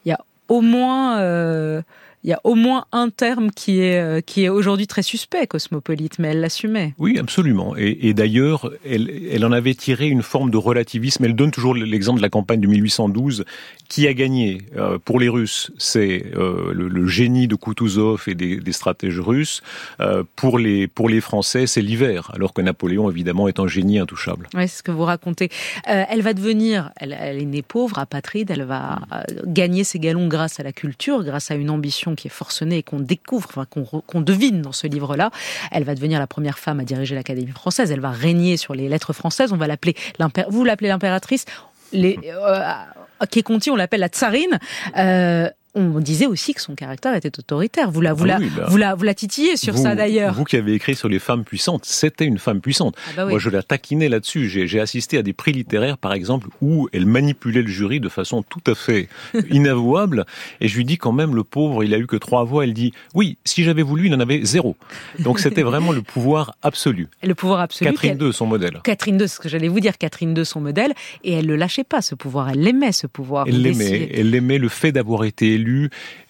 Il 0.05 0.09
y 0.09 0.11
a 0.11 0.17
au 0.47 0.61
moins 0.61 1.19
euh, 1.19 1.83
il 2.23 2.29
y 2.29 2.33
a 2.33 2.41
au 2.43 2.55
moins 2.55 2.85
un 2.91 3.09
terme 3.09 3.49
qui 3.51 3.79
est, 3.79 3.99
euh, 3.99 4.19
qui 4.19 4.43
est 4.43 4.49
aujourd'hui 4.49 4.87
très 4.87 5.01
suspect, 5.01 5.47
cosmopolite, 5.47 6.19
mais 6.19 6.29
elle 6.29 6.41
l'assumait. 6.41 6.93
Oui, 6.97 7.17
absolument. 7.17 7.75
Et, 7.77 7.97
et 8.09 8.13
d'ailleurs, 8.13 8.71
elle, 8.85 9.09
elle, 9.31 9.45
en 9.45 9.53
avait 9.53 9.73
tiré 9.73 10.07
une 10.07 10.21
forme 10.21 10.51
de 10.51 10.57
relativisme. 10.57 11.23
Elle 11.23 11.35
donne 11.35 11.51
toujours 11.51 11.73
l'exemple 11.73 12.17
de 12.17 12.21
la 12.21 12.29
campagne 12.29 12.59
de 12.59 12.67
1812. 12.67 13.45
Qui 13.87 14.07
a 14.07 14.13
gagné 14.13 14.61
euh, 14.77 14.99
Pour 15.03 15.19
les 15.19 15.29
Russes, 15.29 15.71
c'est 15.77 16.25
euh, 16.35 16.73
le, 16.73 16.89
le, 16.89 17.07
génie 17.07 17.47
de 17.47 17.55
Kutuzov 17.55 18.25
et 18.27 18.35
des, 18.35 18.57
des 18.57 18.71
stratèges 18.71 19.19
russes. 19.19 19.61
Euh, 19.99 20.23
pour, 20.35 20.59
les, 20.59 20.87
pour 20.87 21.09
les 21.09 21.21
Français, 21.21 21.65
c'est 21.67 21.81
l'hiver, 21.81 22.31
alors 22.35 22.53
que 22.53 22.61
Napoléon, 22.61 23.09
évidemment, 23.09 23.47
est 23.47 23.59
un 23.59 23.67
génie 23.67 23.97
intouchable. 23.97 24.47
Oui, 24.53 24.67
c'est 24.67 24.77
ce 24.77 24.83
que 24.83 24.91
vous 24.91 25.05
racontez. 25.05 25.49
elle 25.85 26.21
va 26.21 26.33
devenir, 26.33 26.91
elle, 26.97 27.17
elle 27.19 27.41
est 27.41 27.45
née 27.45 27.61
pauvre, 27.63 27.97
apatride, 27.97 28.51
elle 28.51 28.63
va 28.63 28.99
gagner 29.45 29.83
ses 29.83 29.99
galons 29.99 30.27
grâce 30.27 30.59
à 30.59 30.63
la 30.63 30.71
culture, 30.71 31.23
grâce 31.23 31.49
à 31.49 31.55
une 31.55 31.69
ambition 31.69 32.08
qui 32.15 32.27
est 32.27 32.31
forcenée 32.31 32.77
et 32.77 32.83
qu'on 32.83 32.99
découvre, 32.99 33.49
enfin, 33.49 33.65
qu'on 33.65 34.21
devine 34.21 34.61
dans 34.61 34.71
ce 34.71 34.87
livre-là. 34.87 35.31
Elle 35.71 35.83
va 35.83 35.95
devenir 35.95 36.19
la 36.19 36.27
première 36.27 36.59
femme 36.59 36.79
à 36.79 36.83
diriger 36.83 37.15
l'Académie 37.15 37.51
française. 37.51 37.91
Elle 37.91 37.99
va 37.99 38.11
régner 38.11 38.57
sur 38.57 38.73
les 38.73 38.89
lettres 38.89 39.13
françaises. 39.13 39.53
On 39.53 39.57
va 39.57 39.67
l'appeler 39.67 39.95
vous 40.49 40.63
l'appelez 40.63 40.89
l'impératrice. 40.89 41.45
Les, 41.91 42.19
euh, 42.25 42.61
qui 43.29 43.39
est 43.39 43.43
Conti, 43.43 43.71
on 43.71 43.75
l'appelle 43.75 44.01
la 44.01 44.07
tsarine. 44.07 44.59
Euh, 44.97 45.49
on 45.79 45.99
disait 45.99 46.25
aussi 46.25 46.53
que 46.53 46.61
son 46.61 46.75
caractère 46.75 47.15
était 47.15 47.37
autoritaire. 47.39 47.91
Vous 47.91 48.01
la, 48.01 48.13
vous 48.13 48.25
ah 48.29 48.39
bah. 48.39 48.65
vous 48.67 48.77
la, 48.77 48.95
vous 48.95 49.03
la 49.03 49.13
titillez 49.13 49.57
sur 49.57 49.77
ça 49.77 49.95
d'ailleurs. 49.95 50.33
Vous 50.33 50.43
qui 50.43 50.57
avez 50.57 50.73
écrit 50.73 50.95
sur 50.95 51.09
les 51.09 51.19
femmes 51.19 51.43
puissantes, 51.43 51.85
c'était 51.85 52.25
une 52.25 52.37
femme 52.39 52.61
puissante. 52.61 52.95
Ah 53.09 53.11
bah 53.17 53.25
Moi, 53.25 53.39
je 53.39 53.49
la 53.49 53.63
taquinais 53.63 54.09
là-dessus. 54.09 54.49
J'ai 54.49 54.79
assisté 54.79 55.17
à 55.17 55.23
des 55.23 55.33
prix 55.33 55.51
littéraires, 55.51 55.97
par 55.97 56.13
exemple, 56.13 56.49
où 56.61 56.89
elle 56.93 57.05
manipulait 57.05 57.61
le 57.61 57.67
jury 57.67 57.99
de 57.99 58.09
façon 58.09 58.43
tout 58.43 58.61
à 58.67 58.75
fait 58.75 59.09
inavouable. 59.49 60.25
Et 60.61 60.67
je 60.67 60.77
lui 60.77 60.85
dis 60.85 60.97
quand 60.97 61.11
même, 61.11 61.35
le 61.35 61.43
pauvre, 61.43 61.83
il 61.83 61.93
a 61.93 61.97
eu 61.97 62.07
que 62.07 62.15
trois 62.15 62.43
voix. 62.43 62.63
Elle 62.63 62.73
dit, 62.73 62.93
oui, 63.13 63.37
si 63.45 63.63
j'avais 63.63 63.83
voulu, 63.83 64.07
il 64.07 64.15
en 64.15 64.19
avait 64.19 64.43
zéro. 64.43 64.75
Donc 65.19 65.39
c'était 65.39 65.63
vraiment 65.69 65.91
le 65.91 66.01
pouvoir 66.01 66.55
absolu. 66.61 67.07
Le 67.23 67.35
pouvoir 67.35 67.61
absolu. 67.61 67.91
Catherine 67.91 68.17
II, 68.19 68.33
son 68.33 68.45
modèle. 68.45 68.79
Catherine 68.83 69.19
II, 69.19 69.27
ce 69.27 69.39
que 69.39 69.49
j'allais 69.49 69.67
vous 69.67 69.79
dire, 69.79 69.97
Catherine 69.97 70.35
II, 70.37 70.45
son 70.45 70.61
modèle. 70.61 70.93
Et 71.23 71.33
elle 71.33 71.47
ne 71.47 71.55
lâchait 71.55 71.83
pas 71.83 72.01
ce 72.01 72.15
pouvoir. 72.15 72.49
Elle 72.49 72.61
l'aimait, 72.61 72.91
ce 72.91 73.07
pouvoir. 73.07 73.45
Elle 73.47 73.61
l'aimait. 73.61 74.09
Elle 74.13 74.33
aimait 74.35 74.57
le 74.57 74.69
fait 74.69 74.91
d'avoir 74.91 75.23
été 75.23 75.53
élue 75.53 75.68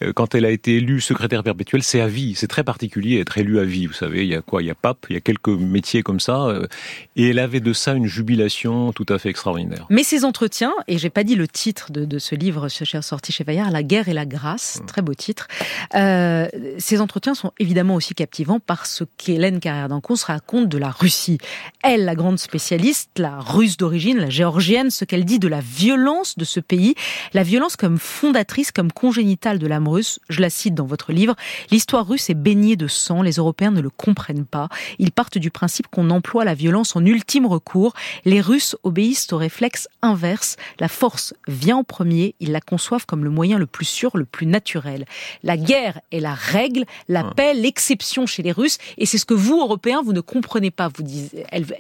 euh, 0.01 0.13
quand 0.13 0.36
elle 0.36 0.45
a 0.45 0.51
été 0.51 0.77
élue 0.77 1.01
secrétaire 1.01 1.44
perpétuelle, 1.44 1.83
c'est 1.83 2.01
à 2.01 2.07
vie. 2.07 2.36
C'est 2.36 2.47
très 2.47 2.63
particulier 2.63 3.19
être 3.19 3.38
élue 3.38 3.59
à 3.59 3.63
vie. 3.63 3.86
Vous 3.86 3.94
savez, 3.94 4.24
il 4.24 4.30
y 4.30 4.36
a 4.36 4.41
quoi? 4.41 4.62
Il 4.62 4.68
y 4.68 4.71
a 4.71 4.75
pape, 4.75 5.06
il 5.09 5.13
y 5.13 5.18
a 5.18 5.21
quelques 5.21 5.50
métiers 5.50 6.03
comme 6.03 6.19
ça. 6.19 6.45
Euh, 6.45 6.68
et 7.16 7.30
elle 7.30 7.40
avait 7.40 7.59
de 7.59 7.73
ça 7.73 7.94
une 7.94 8.07
jubilation 8.07 8.92
tout 8.94 9.06
à 9.09 9.18
fait 9.18 9.30
extraordinaire. 9.30 9.85
Mais 9.90 10.04
ces 10.04 10.25
entretiens, 10.25 10.73
et 10.87 10.97
j'ai 10.97 11.09
pas 11.09 11.23
dit 11.23 11.35
le 11.35 11.47
titre 11.47 11.92
de, 11.92 12.19
ce 12.19 12.35
livre 12.35 12.68
sorti 12.69 13.31
chez 13.31 13.44
Fayard, 13.44 13.71
La 13.71 13.83
guerre 13.83 14.09
et 14.09 14.14
la 14.14 14.25
grâce, 14.25 14.80
mm. 14.81 14.85
très 14.85 15.02
beau 15.02 15.14
titre. 15.14 15.47
Euh, 15.95 16.47
ces 16.78 17.02
entretiens 17.02 17.33
sont 17.33 17.52
évidemment 17.59 17.95
aussi 17.95 18.14
captivants 18.14 18.59
parce 18.59 19.04
qu'Hélène 19.18 19.59
Carrère 19.59 19.87
se 20.16 20.25
raconte 20.25 20.69
de 20.69 20.78
la 20.78 20.90
Russie. 20.90 21.37
Elle, 21.83 22.06
la 22.06 22.16
grande 22.16 22.40
spécialiste, 22.40 23.11
la 23.18 23.40
russe 23.40 23.78
d'origine, 23.78 24.18
la 24.18 24.30
géorgienne, 24.30 24.90
ce 24.90 25.06
qu'elle 25.06 25.25
dit 25.25 25.40
de 25.40 25.47
la 25.47 25.61
violence 25.61 26.37
de 26.37 26.45
ce 26.45 26.59
pays, 26.59 26.95
la 27.33 27.44
violence 27.44 27.75
comme 27.75 27.97
fondatrice, 27.97 28.71
comme 28.71 28.92
congénitale 29.19 29.59
de 29.59 29.68
l'âme 29.68 29.88
russe. 29.90 30.19
Je 30.30 30.40
la 30.40 30.49
cite 30.49 30.76
dans 30.76 30.85
votre 30.85 31.11
livre. 31.11 31.35
L'histoire 31.71 32.07
russe 32.07 32.30
est 32.30 32.35
baignée 32.35 32.78
de 32.78 32.88
sang. 32.88 33.21
Les 33.21 33.33
Européens 33.33 33.71
ne 33.71 33.81
le 33.81 33.90
comprennent 33.90 34.45
pas. 34.45 34.69
Ils 34.97 35.11
partent 35.11 35.38
du 35.38 35.52
principe 35.52 35.88
qu'on 35.88 36.09
emploie 36.09 36.45
la 36.45 36.54
violence 36.54 36.95
en 36.95 37.06
ultime 37.06 37.45
recours. 37.45 37.94
Les 38.23 38.40
Russes 38.40 38.78
obéissent 38.83 39.33
au 39.33 39.38
réflexe 39.38 39.90
inverse. 40.02 40.56
La 40.80 40.88
force 40.88 41.33
vient 41.49 41.78
en 41.78 41.83
premier. 41.83 42.33
Ils 42.40 42.54
la 42.54 42.61
conçoivent 42.61 43.06
comme 43.06 43.26
le 43.26 43.30
moyen 43.30 43.57
le 43.57 43.66
plus 43.66 43.83
sûr, 43.83 44.16
le 44.16 44.23
plus 44.23 44.45
naturel. 44.45 45.04
La 45.44 45.57
guerre 45.57 45.99
est 46.14 46.21
la 46.21 46.33
règle, 46.33 46.85
la 47.09 47.26
paix 47.26 47.54
l'exception 47.54 48.26
chez 48.26 48.42
les 48.42 48.54
Russes. 48.54 48.78
Et 48.97 49.06
c'est 49.06 49.18
ce 49.18 49.26
que 49.26 49.33
vous, 49.33 49.59
Européens, 49.59 50.02
vous 50.02 50.14
ne 50.14 50.21
comprenez 50.21 50.71
pas. 50.71 50.88
Vous 50.88 51.04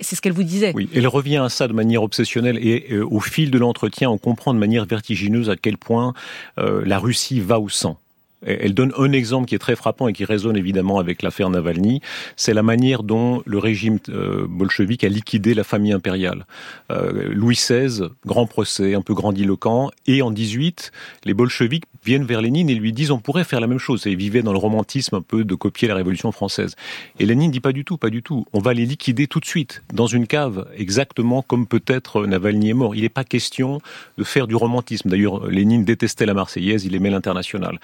c'est 0.01 0.15
ce 0.17 0.21
qu'elle 0.21 0.33
vous 0.33 0.43
disait. 0.43 0.73
Oui, 0.75 0.89
elle 0.93 1.07
revient 1.07 1.37
à 1.37 1.49
ça 1.49 1.69
de 1.69 1.73
manière 1.73 2.03
obsessionnelle 2.03 2.57
et 2.61 2.87
euh, 2.91 3.07
au 3.09 3.21
fil 3.21 3.49
de 3.49 3.57
l'entretien, 3.57 4.09
on 4.09 4.17
comprend 4.17 4.53
de 4.53 4.59
manière 4.59 4.85
vertigineuse 4.85 5.49
à 5.49 5.55
quel 5.55 5.77
point 5.77 6.13
euh, 6.57 6.83
la 6.85 6.99
Russie 6.99 7.28
va 7.37 7.59
au 7.59 7.69
sang. 7.69 7.99
Elle 8.45 8.73
donne 8.73 8.93
un 8.97 9.11
exemple 9.11 9.47
qui 9.47 9.55
est 9.55 9.59
très 9.59 9.75
frappant 9.75 10.07
et 10.07 10.13
qui 10.13 10.25
résonne 10.25 10.55
évidemment 10.55 10.99
avec 10.99 11.21
l'affaire 11.21 11.49
Navalny, 11.49 12.01
c'est 12.35 12.53
la 12.53 12.63
manière 12.63 13.03
dont 13.03 13.43
le 13.45 13.57
régime 13.57 13.99
euh, 14.09 14.47
bolchevique 14.47 15.03
a 15.03 15.09
liquidé 15.09 15.53
la 15.53 15.63
famille 15.63 15.91
impériale. 15.91 16.45
Euh, 16.91 17.29
Louis 17.33 17.55
XVI, 17.55 18.03
grand 18.25 18.45
procès, 18.45 18.95
un 18.95 19.01
peu 19.01 19.13
grandiloquent, 19.13 19.91
et 20.07 20.21
en 20.21 20.31
18, 20.31 20.91
les 21.25 21.33
bolcheviks 21.33 21.83
viennent 22.03 22.23
vers 22.23 22.41
Lénine 22.41 22.69
et 22.69 22.75
lui 22.75 22.93
disent 22.93 23.11
on 23.11 23.19
pourrait 23.19 23.43
faire 23.43 23.59
la 23.59 23.67
même 23.67 23.79
chose. 23.79 24.07
Et 24.07 24.11
ils 24.11 24.17
vivaient 24.17 24.41
dans 24.41 24.53
le 24.53 24.57
romantisme 24.57 25.15
un 25.15 25.21
peu 25.21 25.43
de 25.43 25.55
copier 25.55 25.87
la 25.87 25.95
Révolution 25.95 26.31
française. 26.31 26.75
Et 27.19 27.25
Lénine 27.25 27.51
dit 27.51 27.59
pas 27.59 27.73
du 27.73 27.83
tout, 27.83 27.97
pas 27.97 28.09
du 28.09 28.23
tout. 28.23 28.45
On 28.53 28.59
va 28.59 28.73
les 28.73 28.85
liquider 28.85 29.27
tout 29.27 29.39
de 29.39 29.45
suite 29.45 29.83
dans 29.93 30.07
une 30.07 30.27
cave, 30.27 30.67
exactement 30.75 31.41
comme 31.41 31.67
peut-être 31.67 32.25
Navalny 32.25 32.69
est 32.69 32.73
mort. 32.73 32.95
Il 32.95 33.01
n'est 33.01 33.09
pas 33.09 33.23
question 33.23 33.81
de 34.17 34.23
faire 34.23 34.47
du 34.47 34.55
romantisme. 34.55 35.09
D'ailleurs, 35.09 35.47
Lénine 35.47 35.83
détestait 35.83 36.25
la 36.25 36.33
Marseillaise, 36.33 36.85
il 36.85 36.95
aimait 36.95 37.09
l'international. 37.09 37.79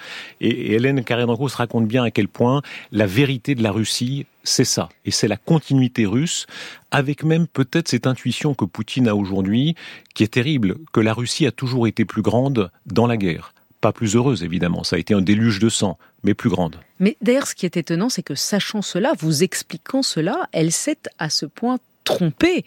Hélène 0.48 1.04
carrère 1.04 1.26
se 1.48 1.56
raconte 1.56 1.86
bien 1.86 2.04
à 2.04 2.10
quel 2.10 2.28
point 2.28 2.62
la 2.92 3.06
vérité 3.06 3.54
de 3.54 3.62
la 3.62 3.72
Russie 3.72 4.26
c'est 4.46 4.64
ça. 4.64 4.88
Et 5.04 5.10
c'est 5.10 5.28
la 5.28 5.36
continuité 5.36 6.06
russe, 6.06 6.46
avec 6.90 7.24
même 7.24 7.46
peut-être 7.46 7.88
cette 7.88 8.06
intuition 8.06 8.54
que 8.54 8.64
Poutine 8.64 9.08
a 9.08 9.16
aujourd'hui, 9.16 9.74
qui 10.14 10.22
est 10.22 10.32
terrible, 10.32 10.76
que 10.92 11.00
la 11.00 11.12
Russie 11.12 11.46
a 11.46 11.50
toujours 11.50 11.86
été 11.86 12.04
plus 12.04 12.22
grande 12.22 12.70
dans 12.86 13.06
la 13.06 13.16
guerre. 13.16 13.52
Pas 13.80 13.92
plus 13.92 14.14
heureuse, 14.14 14.44
évidemment. 14.44 14.84
Ça 14.84 14.96
a 14.96 14.98
été 14.98 15.14
un 15.14 15.20
déluge 15.20 15.58
de 15.58 15.68
sang, 15.68 15.98
mais 16.22 16.34
plus 16.34 16.48
grande. 16.48 16.76
Mais 17.00 17.16
d'ailleurs, 17.20 17.46
ce 17.46 17.54
qui 17.54 17.66
est 17.66 17.76
étonnant, 17.76 18.08
c'est 18.08 18.22
que 18.22 18.34
sachant 18.34 18.82
cela, 18.82 19.12
vous 19.18 19.42
expliquant 19.42 20.02
cela, 20.02 20.48
elle 20.52 20.72
s'est 20.72 21.02
à 21.18 21.28
ce 21.28 21.44
point 21.44 21.78
trompée. 22.06 22.64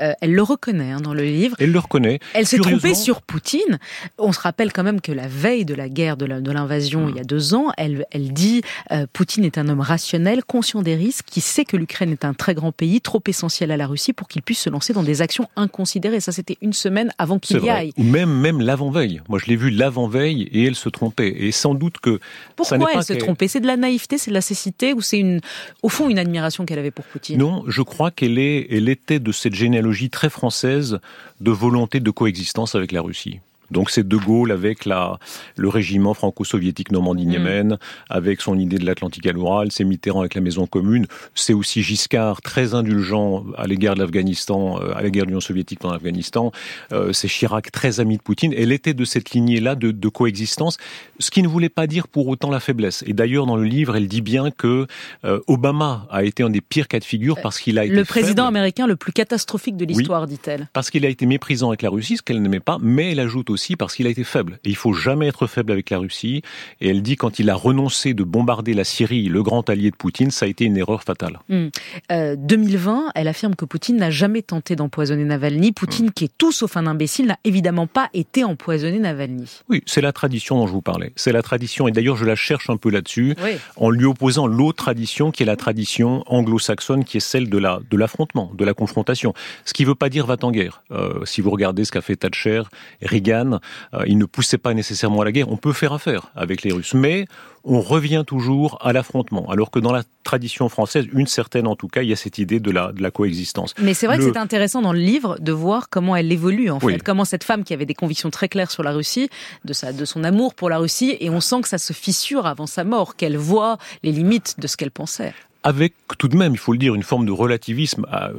Euh, 0.00 0.14
elle 0.22 0.32
le 0.32 0.42
reconnaît 0.42 0.92
hein, 0.92 1.00
dans 1.00 1.12
le 1.12 1.24
livre. 1.24 1.56
Elle 1.58 1.72
le 1.72 1.78
reconnaît. 1.78 2.20
Elle 2.32 2.46
s'est 2.46 2.56
trompée 2.56 2.94
sur 2.94 3.20
Poutine. 3.20 3.78
On 4.16 4.32
se 4.32 4.40
rappelle 4.40 4.72
quand 4.72 4.82
même 4.82 5.02
que 5.02 5.12
la 5.12 5.28
veille 5.28 5.66
de 5.66 5.74
la 5.74 5.90
guerre, 5.90 6.16
de 6.16 6.24
l'invasion, 6.24 7.08
il 7.10 7.16
y 7.16 7.20
a 7.20 7.24
deux 7.24 7.52
ans, 7.52 7.66
elle, 7.76 8.06
elle 8.10 8.32
dit 8.32 8.62
euh, 8.92 9.06
Poutine 9.12 9.44
est 9.44 9.58
un 9.58 9.68
homme 9.68 9.80
rationnel, 9.80 10.42
conscient 10.42 10.80
des 10.80 10.94
risques, 10.94 11.26
qui 11.26 11.42
sait 11.42 11.66
que 11.66 11.76
l'Ukraine 11.76 12.12
est 12.12 12.24
un 12.24 12.32
très 12.32 12.54
grand 12.54 12.72
pays, 12.72 13.02
trop 13.02 13.22
essentiel 13.26 13.70
à 13.72 13.76
la 13.76 13.86
Russie 13.86 14.14
pour 14.14 14.26
qu'il 14.26 14.40
puisse 14.40 14.60
se 14.60 14.70
lancer 14.70 14.94
dans 14.94 15.02
des 15.02 15.20
actions 15.20 15.48
inconsidérées. 15.54 16.20
Ça, 16.20 16.32
c'était 16.32 16.56
une 16.62 16.72
semaine 16.72 17.12
avant 17.18 17.38
qu'il 17.38 17.62
y 17.62 17.68
aille. 17.68 17.92
Ou 17.98 18.02
même, 18.02 18.32
même 18.32 18.60
l'avant-veille. 18.60 19.20
Moi, 19.28 19.38
je 19.38 19.50
l'ai 19.50 19.56
vu 19.56 19.68
l'avant-veille 19.68 20.48
et 20.50 20.64
elle 20.64 20.76
se 20.76 20.88
trompait. 20.88 21.34
Et 21.36 21.52
sans 21.52 21.74
doute 21.74 21.98
que. 21.98 22.20
Pourquoi 22.56 22.88
elle 22.94 23.04
se 23.04 23.12
trompait? 23.12 23.48
C'est 23.48 23.60
de 23.60 23.66
la 23.66 23.76
naïveté, 23.76 24.16
c'est 24.16 24.30
de 24.30 24.34
la 24.34 24.40
cécité 24.40 24.94
ou 24.94 25.02
c'est 25.02 25.18
une, 25.18 25.40
au 25.82 25.90
fond, 25.90 26.08
une 26.08 26.18
admiration 26.18 26.64
qu'elle 26.64 26.78
avait 26.78 26.90
pour 26.90 27.04
Poutine? 27.04 27.38
Non, 27.38 27.64
je 27.66 27.82
crois 27.82 28.10
qu'elle 28.10 28.38
est, 28.38 28.79
elle 28.80 28.88
était 28.88 29.20
de 29.20 29.30
cette 29.30 29.54
généalogie 29.54 30.08
très 30.08 30.30
française 30.30 31.00
de 31.40 31.50
volonté 31.50 32.00
de 32.00 32.10
coexistence 32.10 32.74
avec 32.74 32.92
la 32.92 33.02
Russie. 33.02 33.40
Donc 33.70 33.90
c'est 33.90 34.06
De 34.06 34.16
Gaulle 34.16 34.52
avec 34.52 34.84
la, 34.84 35.18
le 35.56 35.68
régiment 35.68 36.14
franco-soviétique 36.14 36.92
Normandie-Niemen, 36.92 37.68
mm. 37.68 37.78
avec 38.08 38.40
son 38.40 38.58
idée 38.58 38.78
de 38.78 38.86
l'Atlantique 38.86 39.26
à 39.26 39.32
l'Oural, 39.32 39.70
c'est 39.70 39.84
Mitterrand 39.84 40.20
avec 40.20 40.34
la 40.34 40.40
maison 40.40 40.66
commune, 40.66 41.06
c'est 41.34 41.52
aussi 41.52 41.82
Giscard 41.82 42.42
très 42.42 42.74
indulgent 42.74 43.44
à 43.56 43.66
l'égard 43.66 43.94
de 43.94 44.00
l'Afghanistan, 44.00 44.80
euh, 44.80 44.94
à 44.94 45.02
l'égard 45.02 45.24
de 45.24 45.30
l'Union 45.30 45.40
soviétique 45.40 45.80
dans 45.80 45.92
l'Afghanistan, 45.92 46.52
euh, 46.92 47.12
c'est 47.12 47.28
Chirac 47.28 47.70
très 47.70 48.00
ami 48.00 48.16
de 48.16 48.22
Poutine. 48.22 48.52
Elle 48.56 48.72
était 48.72 48.94
de 48.94 49.04
cette 49.04 49.30
lignée-là 49.30 49.74
de, 49.74 49.90
de, 49.90 50.08
coexistence, 50.08 50.78
ce 51.18 51.30
qui 51.30 51.42
ne 51.42 51.48
voulait 51.48 51.68
pas 51.68 51.86
dire 51.86 52.08
pour 52.08 52.28
autant 52.28 52.50
la 52.50 52.60
faiblesse. 52.60 53.04
Et 53.06 53.12
d'ailleurs 53.12 53.46
dans 53.46 53.56
le 53.56 53.64
livre, 53.64 53.96
elle 53.96 54.08
dit 54.08 54.22
bien 54.22 54.50
que 54.50 54.86
euh, 55.24 55.40
Obama 55.46 56.06
a 56.10 56.24
été 56.24 56.42
un 56.42 56.50
des 56.50 56.60
pires 56.60 56.88
cas 56.88 56.98
de 56.98 57.04
figure 57.04 57.40
parce 57.42 57.60
qu'il 57.60 57.78
a 57.78 57.84
été 57.84 57.94
le 57.94 58.04
président 58.04 58.46
américain 58.46 58.86
le 58.86 58.96
plus 58.96 59.12
catastrophique 59.12 59.76
de 59.76 59.84
l'histoire, 59.84 60.26
dit-elle. 60.26 60.68
Parce 60.72 60.90
qu'il 60.90 61.04
a 61.06 61.08
été 61.08 61.26
méprisant 61.26 61.68
avec 61.68 61.82
la 61.82 61.90
Russie, 61.90 62.16
ce 62.16 62.22
qu'elle 62.22 62.42
n'aimait 62.42 62.60
pas, 62.60 62.78
mais 62.80 63.12
elle 63.12 63.20
ajoute 63.20 63.50
aussi 63.50 63.59
parce 63.76 63.94
qu'il 63.94 64.06
a 64.06 64.10
été 64.10 64.24
faible. 64.24 64.58
Et 64.64 64.70
il 64.70 64.76
faut 64.76 64.92
jamais 64.92 65.28
être 65.28 65.46
faible 65.46 65.72
avec 65.72 65.90
la 65.90 65.98
Russie. 65.98 66.42
Et 66.80 66.88
elle 66.88 67.02
dit 67.02 67.16
quand 67.16 67.38
il 67.38 67.50
a 67.50 67.54
renoncé 67.54 68.14
de 68.14 68.24
bombarder 68.24 68.74
la 68.74 68.84
Syrie, 68.84 69.28
le 69.28 69.42
grand 69.42 69.68
allié 69.68 69.90
de 69.90 69.96
Poutine, 69.96 70.30
ça 70.30 70.46
a 70.46 70.48
été 70.48 70.64
une 70.64 70.76
erreur 70.76 71.02
fatale. 71.02 71.38
2020, 71.48 72.92
hmm. 72.92 72.98
euh, 72.98 73.10
elle 73.14 73.28
affirme 73.28 73.54
que 73.54 73.64
Poutine 73.64 73.96
n'a 73.96 74.10
jamais 74.10 74.42
tenté 74.42 74.76
d'empoisonner 74.76 75.24
Navalny. 75.24 75.72
Poutine, 75.72 76.06
hmm. 76.06 76.12
qui 76.12 76.24
est 76.24 76.32
tout 76.36 76.52
sauf 76.52 76.76
un 76.76 76.86
imbécile, 76.86 77.26
n'a 77.26 77.38
évidemment 77.44 77.86
pas 77.86 78.08
été 78.14 78.44
empoisonné 78.44 78.98
Navalny. 78.98 79.60
Oui, 79.68 79.82
c'est 79.86 80.00
la 80.00 80.12
tradition 80.12 80.58
dont 80.58 80.66
je 80.66 80.72
vous 80.72 80.82
parlais. 80.82 81.12
C'est 81.16 81.32
la 81.32 81.42
tradition, 81.42 81.88
et 81.88 81.92
d'ailleurs 81.92 82.16
je 82.16 82.24
la 82.24 82.36
cherche 82.36 82.70
un 82.70 82.76
peu 82.76 82.90
là-dessus, 82.90 83.36
en 83.76 83.90
lui 83.90 84.04
opposant 84.04 84.46
l'autre 84.46 84.82
tradition 84.82 85.30
qui 85.30 85.42
est 85.42 85.46
la 85.46 85.56
tradition 85.56 86.24
anglo-saxonne, 86.26 87.04
qui 87.04 87.18
est 87.18 87.20
celle 87.20 87.48
de 87.48 87.58
la 87.58 87.80
de 87.90 87.96
l'affrontement, 87.96 88.50
de 88.54 88.64
la 88.64 88.74
confrontation. 88.74 89.34
Ce 89.64 89.72
qui 89.72 89.82
ne 89.82 89.88
veut 89.88 89.94
pas 89.94 90.08
dire 90.08 90.26
va 90.26 90.36
en 90.42 90.50
guerre. 90.50 90.82
Euh, 90.90 91.24
si 91.24 91.40
vous 91.40 91.50
regardez 91.50 91.84
ce 91.84 91.92
qu'a 91.92 92.00
fait 92.00 92.16
Thatcher, 92.16 92.62
Reagan, 93.02 93.49
euh, 93.94 94.04
il 94.06 94.18
ne 94.18 94.24
poussait 94.24 94.58
pas 94.58 94.74
nécessairement 94.74 95.22
à 95.22 95.24
la 95.24 95.32
guerre. 95.32 95.50
On 95.50 95.56
peut 95.56 95.72
faire 95.72 95.92
affaire 95.92 96.30
avec 96.34 96.62
les 96.62 96.72
Russes, 96.72 96.94
mais 96.94 97.26
on 97.64 97.80
revient 97.80 98.24
toujours 98.26 98.78
à 98.80 98.92
l'affrontement. 98.92 99.50
Alors 99.50 99.70
que 99.70 99.78
dans 99.78 99.92
la 99.92 100.02
tradition 100.24 100.68
française, 100.68 101.06
une 101.12 101.26
certaine 101.26 101.66
en 101.66 101.76
tout 101.76 101.88
cas, 101.88 102.02
il 102.02 102.08
y 102.08 102.12
a 102.12 102.16
cette 102.16 102.38
idée 102.38 102.60
de 102.60 102.70
la, 102.70 102.92
de 102.92 103.02
la 103.02 103.10
coexistence. 103.10 103.74
Mais 103.80 103.94
c'est 103.94 104.06
vrai 104.06 104.18
que 104.18 104.24
c'est 104.24 104.38
intéressant 104.38 104.82
dans 104.82 104.92
le 104.92 105.00
livre 105.00 105.38
de 105.40 105.52
voir 105.52 105.88
comment 105.90 106.16
elle 106.16 106.30
évolue 106.32 106.70
en 106.70 106.80
fait, 106.80 107.02
comment 107.02 107.24
cette 107.24 107.44
femme 107.44 107.64
qui 107.64 107.74
avait 107.74 107.86
des 107.86 107.94
convictions 107.94 108.30
très 108.30 108.48
claires 108.48 108.70
sur 108.70 108.82
la 108.82 108.92
Russie, 108.92 109.28
de, 109.64 109.72
sa, 109.72 109.92
de 109.92 110.04
son 110.04 110.24
amour 110.24 110.54
pour 110.54 110.70
la 110.70 110.78
Russie, 110.78 111.16
et 111.20 111.30
on 111.30 111.40
sent 111.40 111.62
que 111.62 111.68
ça 111.68 111.78
se 111.78 111.92
fissure 111.92 112.46
avant 112.46 112.66
sa 112.66 112.84
mort, 112.84 113.16
qu'elle 113.16 113.36
voit 113.36 113.78
les 114.02 114.12
limites 114.12 114.58
de 114.58 114.66
ce 114.66 114.76
qu'elle 114.76 114.90
pensait 114.90 115.34
avec 115.62 115.94
tout 116.18 116.28
de 116.28 116.36
même, 116.36 116.52
il 116.52 116.58
faut 116.58 116.72
le 116.72 116.78
dire, 116.78 116.94
une 116.94 117.02
forme 117.02 117.26
de 117.26 117.32
relativisme. 117.32 118.06
Ah, 118.10 118.30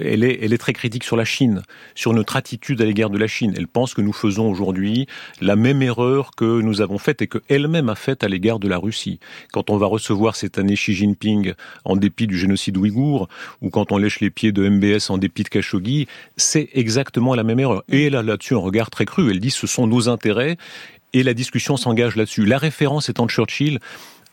elle 0.00 0.22
est, 0.22 0.38
elle 0.42 0.52
est 0.52 0.58
très 0.58 0.72
critique 0.72 1.02
sur 1.02 1.16
la 1.16 1.24
Chine, 1.24 1.62
sur 1.94 2.12
notre 2.12 2.36
attitude 2.36 2.80
à 2.80 2.84
l'égard 2.84 3.10
de 3.10 3.18
la 3.18 3.26
Chine. 3.26 3.52
Elle 3.56 3.66
pense 3.66 3.94
que 3.94 4.00
nous 4.00 4.12
faisons 4.12 4.48
aujourd'hui 4.48 5.06
la 5.40 5.56
même 5.56 5.82
erreur 5.82 6.30
que 6.36 6.60
nous 6.60 6.80
avons 6.80 6.98
faite 6.98 7.20
et 7.20 7.26
qu'elle-même 7.26 7.88
a 7.88 7.96
faite 7.96 8.22
à 8.22 8.28
l'égard 8.28 8.60
de 8.60 8.68
la 8.68 8.78
Russie. 8.78 9.18
Quand 9.52 9.70
on 9.70 9.76
va 9.76 9.86
recevoir 9.86 10.36
cette 10.36 10.58
année 10.58 10.74
Xi 10.74 10.94
Jinping 10.94 11.54
en 11.84 11.96
dépit 11.96 12.28
du 12.28 12.38
génocide 12.38 12.76
ouïghour, 12.76 13.28
ou 13.60 13.70
quand 13.70 13.90
on 13.90 13.98
lèche 13.98 14.20
les 14.20 14.30
pieds 14.30 14.52
de 14.52 14.68
MBS 14.68 15.10
en 15.10 15.18
dépit 15.18 15.42
de 15.42 15.48
Khashoggi, 15.48 16.06
c'est 16.36 16.68
exactement 16.74 17.34
la 17.34 17.42
même 17.42 17.58
erreur. 17.58 17.82
Et 17.88 18.06
elle 18.06 18.14
a 18.14 18.22
là-dessus 18.22 18.54
un 18.54 18.58
regard 18.58 18.90
très 18.90 19.04
cru. 19.04 19.30
Elle 19.30 19.40
dit 19.40 19.50
ce 19.50 19.66
sont 19.66 19.88
nos 19.88 20.08
intérêts 20.08 20.56
et 21.12 21.22
la 21.22 21.34
discussion 21.34 21.76
s'engage 21.76 22.16
là-dessus. 22.16 22.44
La 22.44 22.58
référence 22.58 23.08
étant 23.08 23.28
Churchill, 23.28 23.80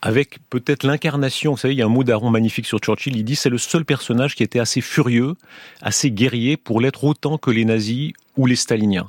avec 0.02 0.38
peut-être 0.48 0.84
l'incarnation, 0.84 1.52
vous 1.52 1.58
savez, 1.58 1.74
il 1.74 1.78
y 1.78 1.82
a 1.82 1.86
un 1.86 1.90
mot 1.90 2.04
d'Aaron 2.04 2.30
magnifique 2.30 2.66
sur 2.66 2.78
Churchill, 2.78 3.16
il 3.16 3.24
dit 3.24 3.36
c'est 3.36 3.50
le 3.50 3.58
seul 3.58 3.84
personnage 3.84 4.34
qui 4.34 4.42
était 4.42 4.58
assez 4.58 4.80
furieux, 4.80 5.34
assez 5.82 6.10
guerrier 6.10 6.56
pour 6.56 6.80
l'être 6.80 7.04
autant 7.04 7.36
que 7.38 7.50
les 7.50 7.64
nazis 7.64 8.12
ou 8.36 8.46
les 8.46 8.56
staliniens. 8.56 9.08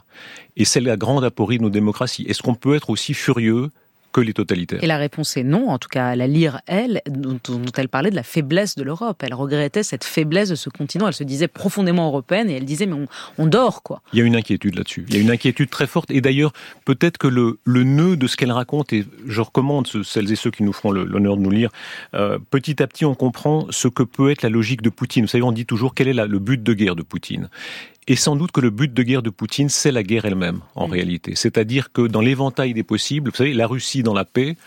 Et 0.57 0.65
c'est 0.65 0.81
la 0.81 0.97
grande 0.97 1.23
aporie 1.23 1.57
de 1.57 1.63
nos 1.63 1.69
démocraties. 1.69 2.23
Est-ce 2.27 2.41
qu'on 2.41 2.55
peut 2.55 2.75
être 2.75 2.89
aussi 2.89 3.13
furieux 3.13 3.69
que 4.11 4.21
les 4.21 4.33
totalitaires. 4.33 4.83
Et 4.83 4.87
la 4.87 4.97
réponse 4.97 5.37
est 5.37 5.43
non, 5.43 5.69
en 5.69 5.77
tout 5.77 5.89
cas 5.89 6.07
à 6.07 6.15
la 6.15 6.27
lire, 6.27 6.61
elle, 6.67 7.01
dont, 7.07 7.39
elle 7.77 7.89
parlait 7.89 8.09
de 8.09 8.15
la 8.15 8.23
faiblesse 8.23 8.75
de 8.75 8.83
l'Europe. 8.83 9.21
Elle 9.23 9.33
regrettait 9.33 9.83
cette 9.83 10.03
faiblesse 10.03 10.49
de 10.49 10.55
ce 10.55 10.69
continent. 10.69 11.07
Elle 11.07 11.13
se 11.13 11.23
disait 11.23 11.47
profondément 11.47 12.07
européenne 12.07 12.49
et 12.49 12.55
elle 12.55 12.65
disait 12.65 12.85
mais 12.85 13.05
on, 13.37 13.47
dort 13.47 13.83
quoi. 13.83 14.01
Il 14.13 14.19
y 14.19 14.21
a 14.21 14.25
une 14.25 14.35
inquiétude 14.35 14.75
là-dessus. 14.75 15.05
Il 15.09 15.15
y 15.15 15.17
a 15.17 15.21
une 15.21 15.31
inquiétude 15.31 15.69
très 15.69 15.87
forte 15.87 16.11
et 16.11 16.21
d'ailleurs 16.21 16.53
peut-être 16.85 17.17
que 17.17 17.27
le, 17.27 17.59
le 17.63 17.83
nœud 17.83 18.15
de 18.15 18.27
ce 18.27 18.37
qu'elle 18.37 18.51
raconte, 18.51 18.93
et 18.93 19.05
je 19.25 19.41
recommande 19.41 19.87
celles 20.03 20.31
et 20.31 20.35
ceux 20.35 20.51
qui 20.51 20.63
nous 20.63 20.73
feront 20.73 20.91
l'honneur 20.91 21.37
de 21.37 21.41
nous 21.41 21.49
lire, 21.49 21.69
euh, 22.13 22.39
petit 22.49 22.81
à 22.81 22.87
petit 22.87 23.05
on 23.05 23.15
comprend 23.15 23.67
ce 23.69 23.87
que 23.87 24.03
peut 24.03 24.31
être 24.31 24.41
la 24.41 24.49
logique 24.49 24.81
de 24.81 24.89
Poutine. 24.89 25.23
Vous 25.23 25.29
savez, 25.29 25.43
on 25.43 25.51
dit 25.51 25.65
toujours 25.65 25.93
quel 25.93 26.07
est 26.07 26.13
le 26.13 26.39
but 26.39 26.61
de 26.61 26.73
guerre 26.73 26.95
de 26.95 27.03
Poutine? 27.03 27.49
Et 28.07 28.15
sans 28.15 28.35
doute 28.35 28.51
que 28.51 28.61
le 28.61 28.71
but 28.71 28.93
de 28.93 29.03
guerre 29.03 29.21
de 29.21 29.29
Poutine, 29.29 29.69
c'est 29.69 29.91
la 29.91 30.03
guerre 30.03 30.25
elle-même, 30.25 30.61
en 30.75 30.87
mm. 30.87 30.91
réalité. 30.91 31.35
C'est-à-dire 31.35 31.91
que 31.91 32.07
dans 32.07 32.21
l'éventail 32.21 32.73
des 32.73 32.83
possibles, 32.83 33.31
vous 33.31 33.37
savez, 33.37 33.53
la 33.53 33.67
Russie 33.67 34.03
dans 34.03 34.13
la 34.13 34.25
paix, 34.25 34.57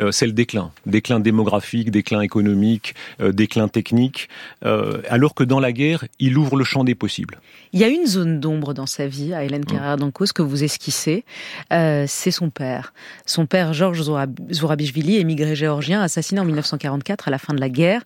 euh, 0.00 0.12
c'est 0.12 0.26
le 0.26 0.32
déclin. 0.32 0.72
Déclin 0.84 1.20
démographique, 1.20 1.90
déclin 1.90 2.20
économique, 2.20 2.94
euh, 3.20 3.32
déclin 3.32 3.68
technique. 3.68 4.28
Euh, 4.64 5.00
alors 5.08 5.34
que 5.34 5.44
dans 5.44 5.60
la 5.60 5.72
guerre, 5.72 6.04
il 6.18 6.36
ouvre 6.36 6.56
le 6.56 6.64
champ 6.64 6.84
des 6.84 6.94
possibles. 6.94 7.40
Il 7.72 7.80
y 7.80 7.84
a 7.84 7.88
une 7.88 8.06
zone 8.06 8.40
d'ombre 8.40 8.74
dans 8.74 8.86
sa 8.86 9.06
vie, 9.06 9.32
à 9.32 9.44
Hélène 9.44 9.62
mm. 9.62 9.72
Carrère 9.72 9.96
d'Ancos, 9.96 10.32
que 10.34 10.42
vous 10.42 10.62
esquissez. 10.64 11.24
c'est 11.70 12.30
son 12.30 12.50
père. 12.50 12.92
Son 13.24 13.46
père, 13.46 13.72
Georges 13.72 14.02
Zourabichvili, 14.52 15.16
émigré 15.16 15.56
géorgien, 15.56 16.02
assassiné 16.02 16.40
en 16.40 16.44
1944 16.44 17.28
à 17.28 17.30
la 17.30 17.38
fin 17.38 17.54
de 17.54 17.60
la 17.60 17.68
guerre. 17.68 18.02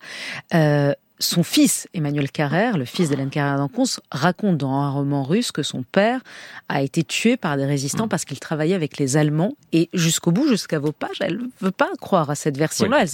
Son 1.21 1.43
fils, 1.43 1.87
Emmanuel 1.93 2.31
Carrère, 2.31 2.79
le 2.79 2.85
fils 2.85 3.09
d'Hélène 3.09 3.29
Carrère 3.29 3.57
d'Ancons, 3.57 4.01
raconte 4.11 4.57
dans 4.57 4.73
un 4.73 4.89
roman 4.89 5.23
russe 5.23 5.51
que 5.51 5.61
son 5.61 5.83
père 5.83 6.19
a 6.67 6.81
été 6.81 7.03
tué 7.03 7.37
par 7.37 7.57
des 7.57 7.65
résistants 7.65 8.07
mm. 8.07 8.09
parce 8.09 8.25
qu'il 8.25 8.39
travaillait 8.39 8.73
avec 8.73 8.97
les 8.97 9.17
Allemands. 9.17 9.55
Et 9.71 9.89
jusqu'au 9.93 10.31
bout, 10.31 10.47
jusqu'à 10.47 10.79
vos 10.79 10.91
pages, 10.91 11.17
elle 11.19 11.37
ne 11.37 11.47
veut 11.59 11.71
pas 11.71 11.89
croire 12.01 12.31
à 12.31 12.35
cette 12.35 12.57
version-là. 12.57 13.05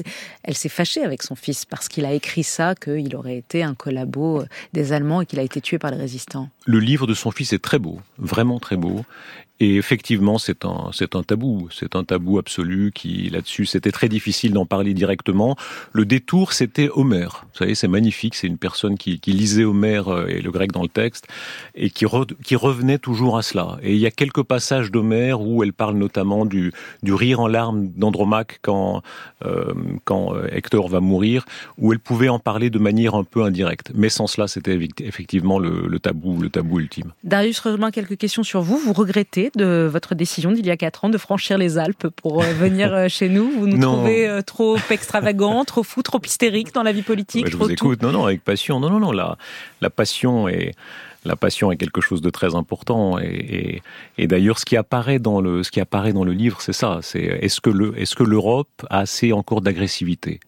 Elle, 0.43 0.55
s'est 0.55 0.69
fâchée 0.69 1.03
avec 1.03 1.21
son 1.21 1.35
fils 1.35 1.65
parce 1.65 1.89
qu'il 1.89 2.05
a 2.05 2.13
écrit 2.13 2.43
ça, 2.43 2.75
qu'il 2.75 3.13
aurait 3.13 3.37
été 3.37 3.61
un 3.61 3.75
collabo 3.75 4.43
des 4.71 4.93
Allemands 4.93 5.19
et 5.19 5.25
qu'il 5.25 5.39
a 5.39 5.43
été 5.43 5.59
tué 5.59 5.77
par 5.77 5.91
les 5.91 5.97
résistants. 5.97 6.49
Le 6.65 6.79
livre 6.79 7.07
de 7.07 7.13
son 7.13 7.31
fils 7.31 7.51
est 7.51 7.61
très 7.61 7.77
beau, 7.77 7.99
vraiment 8.17 8.59
très 8.59 8.77
beau. 8.77 9.03
Et 9.59 9.75
effectivement, 9.77 10.37
c'est 10.37 10.65
un, 10.65 10.91
c'est 10.93 11.15
un 11.15 11.23
tabou. 11.23 11.67
C'est 11.71 11.95
un 11.95 12.03
tabou 12.03 12.37
absolu 12.37 12.91
qui, 12.93 13.29
là-dessus, 13.29 13.65
c'était 13.65 13.91
très 13.91 14.07
difficile 14.07 14.53
d'en 14.53 14.65
parler 14.65 14.93
directement. 14.93 15.55
Le 15.93 16.05
détour, 16.05 16.53
c'était 16.53 16.89
Homère. 16.93 17.45
Vous 17.53 17.59
savez, 17.59 17.73
c'est 17.73 17.87
magnifique. 17.87 18.35
C'est 18.35 18.47
une 18.47 18.59
personne 18.59 18.97
qui, 18.97 19.19
qui 19.19 19.31
lisait 19.31 19.63
Homère 19.63 20.09
euh, 20.09 20.27
et 20.27 20.41
le 20.41 20.51
grec 20.51 20.71
dans 20.71 20.83
le 20.83 20.89
texte 20.89 21.27
et 21.75 21.89
qui, 21.89 22.05
qui 22.43 22.55
revenait 22.55 22.99
toujours 22.99 23.37
à 23.37 23.41
cela. 23.41 23.79
Et 23.81 23.93
il 23.93 23.99
y 23.99 24.05
a 24.05 24.11
quelques 24.11 24.43
passages 24.43 24.91
d'Homère 24.91 25.41
où 25.41 25.63
elle 25.63 25.73
parle 25.73 25.97
notamment 25.97 26.45
du, 26.45 26.71
du 27.01 27.13
rire 27.13 27.39
en 27.39 27.47
larmes 27.47 27.87
d'Andromaque 27.95 28.59
quand, 28.61 29.01
euh, 29.43 29.73
quand 30.03 30.35
euh, 30.35 30.47
Hector 30.51 30.87
va 30.87 30.99
mourir, 30.99 31.45
où 31.79 31.93
elle 31.93 31.99
pouvait 31.99 32.29
en 32.29 32.39
parler 32.39 32.69
de 32.69 32.79
manière 32.79 33.15
un 33.15 33.23
peu 33.23 33.43
indirecte. 33.43 33.91
Mais 33.95 34.09
sans 34.09 34.27
cela, 34.27 34.47
c'était 34.47 34.77
effectivement 34.99 35.57
le, 35.57 35.87
le 35.87 35.99
tabou, 35.99 36.39
le 36.39 36.49
tabou 36.49 36.79
ultime. 36.79 37.11
Darius, 37.23 37.61
quelques 37.91 38.17
questions 38.17 38.43
sur 38.43 38.61
vous. 38.61 38.77
Vous 38.77 38.93
regrettez 38.93 39.46
de 39.55 39.87
votre 39.91 40.15
décision 40.15 40.51
d'il 40.51 40.65
y 40.65 40.71
a 40.71 40.77
quatre 40.77 41.05
ans 41.05 41.09
de 41.09 41.17
franchir 41.17 41.57
les 41.57 41.77
Alpes 41.77 42.07
pour 42.07 42.41
venir 42.41 43.09
chez 43.09 43.29
nous? 43.29 43.49
Vous 43.51 43.67
nous 43.67 43.79
trouvez 43.79 44.41
trop 44.45 44.77
extravagant, 44.89 45.63
trop 45.65 45.83
fou, 45.83 46.01
trop 46.01 46.21
hystérique 46.23 46.73
dans 46.73 46.83
la 46.83 46.91
vie 46.91 47.01
politique 47.01 47.47
Je 47.47 47.57
vous 47.57 47.71
écoute, 47.71 48.01
non, 48.01 48.11
non, 48.11 48.25
avec 48.25 48.43
passion. 48.43 48.79
Non, 48.79 48.89
non, 48.89 48.99
non, 48.99 49.11
la, 49.11 49.37
la 49.81 49.89
passion 49.89 50.47
est 50.47 50.73
la 51.27 51.35
passion 51.35 51.71
est 51.71 51.77
quelque 51.77 52.01
chose 52.01 52.21
de 52.21 52.29
très 52.29 52.55
important. 52.55 53.19
Et, 53.19 53.81
d'ailleurs, 54.17 54.57
ce 54.57 54.65
qui 54.65 54.77
apparaît 54.77 55.19
dans 55.19 55.41
le, 55.41 55.61
ce 55.61 55.71
qui 55.71 55.79
apparaît 55.79 56.13
dans 56.13 56.23
le 56.23 56.31
livre, 56.31 56.61
c'est 56.61 56.73
ça. 56.73 56.99
C'est 57.01 57.21
est-ce 57.21 57.61
que 57.61 57.69
le, 57.69 57.99
est-ce 57.99 58.15
que 58.15 58.23
l'Europe 58.23 58.85
a 58.89 58.99
assez 58.99 59.33
encore 59.33 59.61
d'agressivité? 59.61 60.39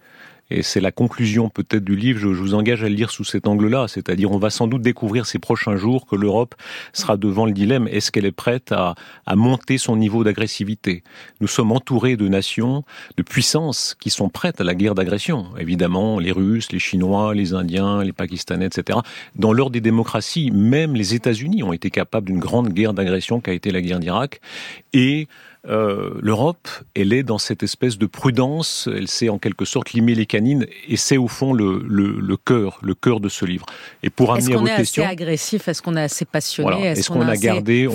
Et 0.50 0.64
c'est 0.64 0.82
la 0.82 0.92
conclusion 0.92 1.50
peut-être 1.50 1.84
du 1.84 1.96
livre, 1.96 2.20
je, 2.20 2.28
vous 2.28 2.54
engage 2.54 2.84
à 2.84 2.90
le 2.90 2.96
lire 2.96 3.12
sous 3.12 3.24
cet 3.24 3.48
angle-là, 3.48 3.88
c'est-à-dire 3.88 4.32
on 4.32 4.40
va 4.40 4.50
sans 4.50 4.68
doute 4.68 4.82
découvrir 4.82 5.26
ces 5.26 5.40
prochains 5.40 5.76
jours 5.76 6.06
que 6.06 6.16
l'Europe 6.16 6.56
sera 6.94 7.18
devant 7.18 7.46
le 7.46 7.52
dilemme, 7.52 7.88
est-ce 7.88 8.12
qu'elle 8.12 8.26
est 8.26 8.32
prête 8.32 8.72
à, 8.72 8.96
à 9.26 9.36
monter 9.36 9.78
son 9.78 9.96
niveau 9.96 10.24
d'agressivité? 10.24 11.04
Nous 11.42 11.48
sommes 11.48 11.72
entourés 11.72 12.16
de 12.16 12.28
nations, 12.28 12.84
de 13.18 13.24
puissances 13.24 13.96
qui 14.00 14.10
sont 14.10 14.30
prêtes 14.30 14.62
à 14.62 14.64
la 14.64 14.76
guerre 14.76 14.96
d'agression, 14.96 15.48
évidemment 15.58 16.20
les 16.20 16.32
Russes, 16.32 16.72
les 16.72 16.80
Chinois, 16.80 17.34
les 17.34 17.54
Indiens, 17.54 18.04
les 18.04 18.14
Pakistanais, 18.14 18.66
etc. 18.66 19.00
Dans 19.36 19.54
l'ordre 19.54 19.74
des 19.74 19.82
démocraties, 19.82 20.52
même 20.52 20.96
les 20.96 21.14
États-Unis 21.14 21.64
ont 21.64 21.74
été 21.74 21.90
capables 21.90 22.28
d'une 22.28 22.40
grande 22.40 22.70
guerre 22.70 22.94
d'agression 22.94 23.40
qui 23.40 23.50
a 23.50 23.54
été 23.54 23.72
la 23.72 23.82
guerre 23.82 24.00
d'Irak, 24.00 24.42
et 24.94 25.28
euh, 25.68 26.12
l'Europe, 26.22 26.68
elle 26.96 27.12
est 27.12 27.24
dans 27.24 27.38
cette 27.38 27.64
espèce 27.64 27.98
de 27.98 28.06
prudence, 28.06 28.88
elle 28.94 29.08
sait 29.08 29.30
en 29.30 29.38
quelque 29.38 29.66
sorte 29.66 29.92
limer 29.92 30.16
les 30.16 30.26
canines, 30.26 30.66
et 30.88 30.96
c'est 30.96 31.18
au 31.18 31.28
fond 31.28 31.54
le, 31.54 31.84
le, 31.86 32.20
le, 32.20 32.38
cœur, 32.38 32.80
le 32.82 32.96
cœur 32.96 33.20
de 33.20 33.28
ce 33.28 33.46
livre. 33.46 33.66
Et 34.04 34.10
pour 34.10 34.34
amener 34.34 34.54
à 34.54 34.58
votre 34.58 34.76
question... 34.76 35.04
Est-ce 35.04 35.10
qu'on 35.10 35.12
est 35.12 35.22
assez 35.22 35.24
agressif? 35.24 35.68
Est-ce 35.68 35.82
qu'on 35.82 35.98
est 35.98 36.02
assez 36.02 36.26
passionné? 36.26 36.86
Est-ce 36.86 37.10
qu'on 37.10 37.28
a 37.28 37.36
gardé 37.36 37.88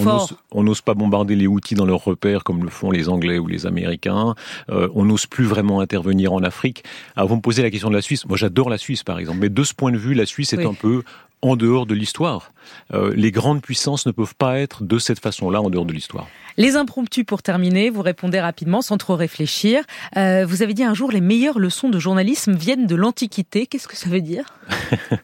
On 0.53 0.63
n'ose 0.63 0.83
pas 0.83 0.95
bombarder 0.95 1.37
les 1.37 1.47
outils 1.47 1.75
dans 1.75 1.87
leurs 1.87 2.05
repères 2.05 2.45
comme 2.45 2.63
le 2.65 2.71
font 2.71 2.91
les 2.91 3.09
Anglais 3.09 3.39
ou 3.39 3.47
les 3.47 3.67
Américains? 3.67 4.35
Euh, 4.69 4.89
on 4.95 5.05
n'ose 5.05 5.27
plus 5.27 5.45
vraiment 5.45 5.81
intervenir 5.81 6.33
en 6.33 6.43
Afrique. 6.43 6.85
Alors 7.17 7.29
vous 7.29 7.37
me 7.37 7.41
posez 7.41 7.63
la 7.63 7.71
question 7.71 7.89
de 7.89 7.95
la 7.95 8.03
Suisse. 8.03 8.27
Moi 8.27 8.37
j'adore 8.37 8.69
la 8.69 8.79
Suisse 8.79 9.03
par 9.03 9.19
exemple, 9.19 9.39
mais 9.41 9.49
de 9.49 9.63
ce 9.65 9.75
point 9.75 9.93
de 9.93 9.99
vue, 9.99 10.15
la 10.15 10.27
Suisse 10.27 10.53
est 10.53 10.65
un 10.65 10.75
peu 10.75 11.03
en 11.45 11.57
dehors 11.57 11.85
de 11.85 11.95
l'histoire. 11.95 12.53
Euh, 12.95 13.13
les 13.15 13.31
grandes 13.31 13.61
puissances 13.61 14.07
ne 14.07 14.13
peuvent 14.13 14.35
pas 14.35 14.59
être 14.59 14.83
de 14.83 14.99
cette 14.99 15.21
façon-là 15.21 15.61
en 15.61 15.69
dehors 15.69 15.85
de 15.85 15.93
l'histoire. 15.93 16.27
Les 16.57 16.77
impromptus 16.77 17.25
pour 17.25 17.43
terminer, 17.43 17.54
vous 17.93 18.03
répondez 18.03 18.41
rapidement 18.41 18.83
sans 18.83 18.97
trop 18.97 19.17
réfléchir. 19.17 19.83
Euh, 20.17 20.45
vous 20.47 20.63
avez 20.63 20.75
dit 20.75 20.85
un 20.85 20.95
jour 20.95 21.11
les 21.11 21.21
meilleures 21.21 21.59
leçons 21.59 21.89
de 21.89 21.99
journalisme 21.99 22.55
viennent 22.55 22.87
de 22.87 22.95
l'Antiquité. 22.95 23.67
Qu'est-ce 23.67 23.89
que 23.89 23.97
ça 23.97 24.09
veut 24.09 24.21
dire? 24.21 24.45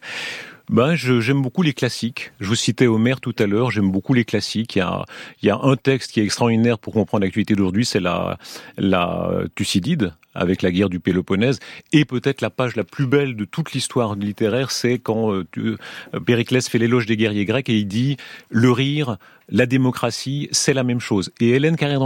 Ben, 0.68 0.94
j'aime 0.94 1.42
beaucoup 1.42 1.62
les 1.62 1.72
classiques. 1.72 2.30
Je 2.38 2.46
vous 2.46 2.54
citais 2.54 2.86
Homère 2.86 3.20
tout 3.20 3.34
à 3.40 3.46
l'heure. 3.46 3.72
J'aime 3.72 3.90
beaucoup 3.90 4.14
les 4.14 4.24
classiques. 4.24 4.76
Il 4.76 4.78
y 4.78 4.82
a, 4.82 5.04
il 5.42 5.48
y 5.48 5.50
a 5.50 5.58
un 5.60 5.74
texte 5.74 6.12
qui 6.12 6.20
est 6.20 6.24
extraordinaire 6.24 6.78
pour 6.78 6.92
comprendre 6.92 7.24
l'actualité 7.24 7.56
d'aujourd'hui, 7.56 7.84
c'est 7.84 7.98
la, 7.98 8.38
la 8.78 9.32
Thucydide 9.56 10.12
avec 10.34 10.62
la 10.62 10.70
guerre 10.70 10.88
du 10.88 11.00
Péloponnèse. 11.00 11.58
Et 11.92 12.04
peut-être 12.04 12.40
la 12.40 12.50
page 12.50 12.76
la 12.76 12.84
plus 12.84 13.06
belle 13.06 13.36
de 13.36 13.44
toute 13.44 13.72
l'histoire 13.72 14.14
littéraire, 14.14 14.70
c'est 14.70 14.98
quand 14.98 15.32
euh, 15.32 15.46
euh, 15.58 15.76
Périclès 16.24 16.68
fait 16.68 16.78
l'éloge 16.78 17.06
des 17.06 17.16
guerriers 17.16 17.44
grecs 17.44 17.68
et 17.68 17.78
il 17.78 17.86
dit 17.86 18.16
le 18.48 18.70
rire, 18.70 19.16
la 19.48 19.66
démocratie, 19.66 20.48
c'est 20.52 20.74
la 20.74 20.84
même 20.84 21.00
chose. 21.00 21.30
Et 21.40 21.50
Hélène 21.50 21.76
Carrère 21.76 22.02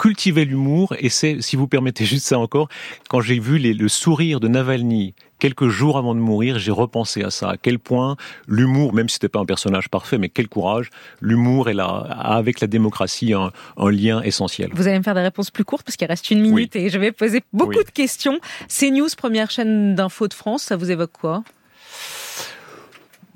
cultivait 0.00 0.46
l'humour, 0.46 0.94
et 0.98 1.10
c'est, 1.10 1.42
si 1.42 1.56
vous 1.56 1.68
permettez 1.68 2.06
juste 2.06 2.26
ça 2.26 2.38
encore, 2.38 2.68
quand 3.08 3.20
j'ai 3.20 3.38
vu 3.38 3.58
le 3.58 3.88
sourire 3.88 4.40
de 4.40 4.48
Navalny 4.48 5.14
quelques 5.38 5.68
jours 5.68 5.98
avant 5.98 6.14
de 6.14 6.20
mourir, 6.20 6.58
j'ai 6.58 6.70
repensé 6.70 7.22
à 7.22 7.30
ça, 7.30 7.50
à 7.50 7.56
quel 7.56 7.78
point 7.78 8.16
l'humour, 8.46 8.94
même 8.94 9.08
si 9.08 9.14
c'était 9.14 9.28
pas 9.28 9.40
un 9.40 9.44
personnage 9.44 9.88
parfait, 9.88 10.18
mais 10.18 10.28
quel 10.28 10.48
courage, 10.48 10.90
l'humour 11.20 11.68
est 11.68 11.74
là, 11.74 11.86
avec 11.86 12.60
la 12.60 12.66
démocratie 12.66 13.32
un, 13.34 13.50
lien 13.90 14.22
essentiel. 14.22 14.70
Vous 14.74 14.86
allez 14.86 14.98
me 14.98 15.02
faire 15.02 15.14
des 15.14 15.22
réponses 15.22 15.50
plus 15.50 15.64
courtes 15.64 15.84
parce 15.84 15.96
qu'il 15.96 16.06
reste 16.06 16.30
une 16.30 16.40
minute 16.40 16.76
et 16.76 16.88
je 16.88 16.98
vais 16.98 17.12
poser 17.12 17.42
beaucoup 17.52 17.82
de 17.82 17.90
questions. 17.90 18.38
CNews, 18.68 19.08
première 19.16 19.50
chaîne 19.50 19.94
d'info 19.94 20.28
de 20.28 20.34
France, 20.34 20.62
ça 20.62 20.76
vous 20.76 20.90
évoque 20.90 21.12
quoi? 21.12 21.42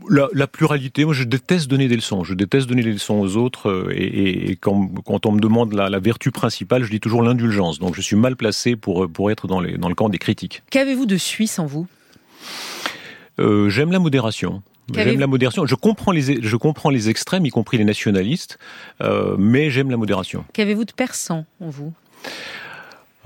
La, 0.09 0.47
pluralité, 0.47 1.05
moi 1.05 1.15
je 1.15 1.25
déteste 1.25 1.69
donner 1.69 1.89
des 1.89 1.97
leçons, 1.97 2.25
je 2.25 2.35
déteste 2.35 2.69
donner 2.69 2.83
des 2.83 2.93
leçons 2.93 3.19
aux 3.21 3.37
autres 3.37 3.69
euh, 3.69 3.93
et, 3.95 4.57
quand, 4.57 5.27
on 5.27 5.33
me 5.33 5.41
demande 5.41 5.73
la, 5.73 5.99
vertu 5.99 6.31
principale, 6.31 6.85
je 6.85 6.91
dis 6.91 7.01
toujours 7.01 7.23
l'indulgence. 7.23 7.79
Donc 7.79 7.95
je 7.95 8.01
suis 8.01 8.17
mal 8.17 8.37
placé 8.37 8.77
pour, 8.77 9.11
pour 9.11 9.31
être 9.31 9.47
dans, 9.47 9.61
les, 9.61 9.79
dans 9.79 9.89
le 9.89 9.95
camp 9.95 10.09
des 10.09 10.19
critiques. 10.19 10.63
Qu'avez-vous 10.71 11.07
de 11.07 11.17
suisse 11.17 11.59
en 11.59 11.67
vous? 11.67 11.87
Euh, 13.39 13.69
J'aime 13.69 13.93
la 13.93 13.99
modération. 13.99 14.63
J'aime 14.93 15.19
la 15.19 15.27
modération. 15.27 15.67
Je 15.67 15.75
comprends 15.75 16.13
les 16.13 16.43
je 16.43 16.57
comprends 16.57 16.91
les 16.91 17.09
extrêmes, 17.09 17.47
y 17.47 17.51
compris 17.51 17.79
les 17.79 17.85
nationalistes, 17.85 18.59
euh, 19.01 19.35
mais 19.39 19.71
j'aime 19.71 19.91
la 19.91 19.97
modération. 19.97 20.45
Qu'avez-vous 20.53 20.85
de 20.85 20.93
persan 20.93 21.47
en 21.61 21.71
vous? 21.71 21.93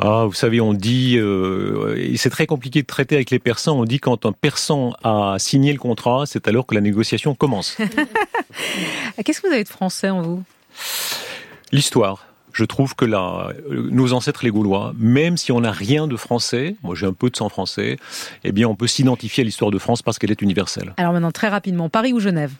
Ah, 0.00 0.24
vous 0.26 0.32
savez, 0.32 0.60
on 0.60 0.74
dit, 0.74 1.16
euh, 1.18 2.14
c'est 2.16 2.30
très 2.30 2.46
compliqué 2.46 2.82
de 2.82 2.86
traiter 2.86 3.16
avec 3.16 3.30
les 3.30 3.40
persans. 3.40 3.78
On 3.78 3.84
dit 3.84 3.98
quand 3.98 4.26
un 4.26 4.32
persan 4.32 4.94
a 5.02 5.36
signé 5.38 5.72
le 5.72 5.78
contrat, 5.78 6.24
c'est 6.24 6.46
alors 6.46 6.66
que 6.66 6.74
la 6.76 6.80
négociation 6.80 7.34
commence. 7.34 7.76
Qu'est-ce 9.24 9.40
que 9.40 9.48
vous 9.48 9.52
avez 9.52 9.64
de 9.64 9.68
français 9.68 10.10
en 10.10 10.22
vous? 10.22 10.44
L'histoire. 11.72 12.24
Je 12.52 12.64
trouve 12.64 12.94
que 12.94 13.04
la, 13.04 13.52
nos 13.70 14.12
ancêtres 14.12 14.44
les 14.44 14.50
Gaulois, 14.50 14.92
même 14.98 15.36
si 15.36 15.52
on 15.52 15.60
n'a 15.60 15.70
rien 15.70 16.06
de 16.08 16.16
français, 16.16 16.76
moi 16.82 16.96
j'ai 16.96 17.06
un 17.06 17.12
peu 17.12 17.30
de 17.30 17.36
sang 17.36 17.48
français, 17.48 17.98
eh 18.42 18.52
bien 18.52 18.66
on 18.66 18.74
peut 18.74 18.88
s'identifier 18.88 19.42
à 19.42 19.44
l'histoire 19.44 19.70
de 19.70 19.78
France 19.78 20.02
parce 20.02 20.18
qu'elle 20.18 20.32
est 20.32 20.42
universelle. 20.42 20.92
Alors 20.96 21.12
maintenant, 21.12 21.30
très 21.30 21.48
rapidement, 21.48 21.88
Paris 21.88 22.12
ou 22.12 22.18
Genève? 22.18 22.52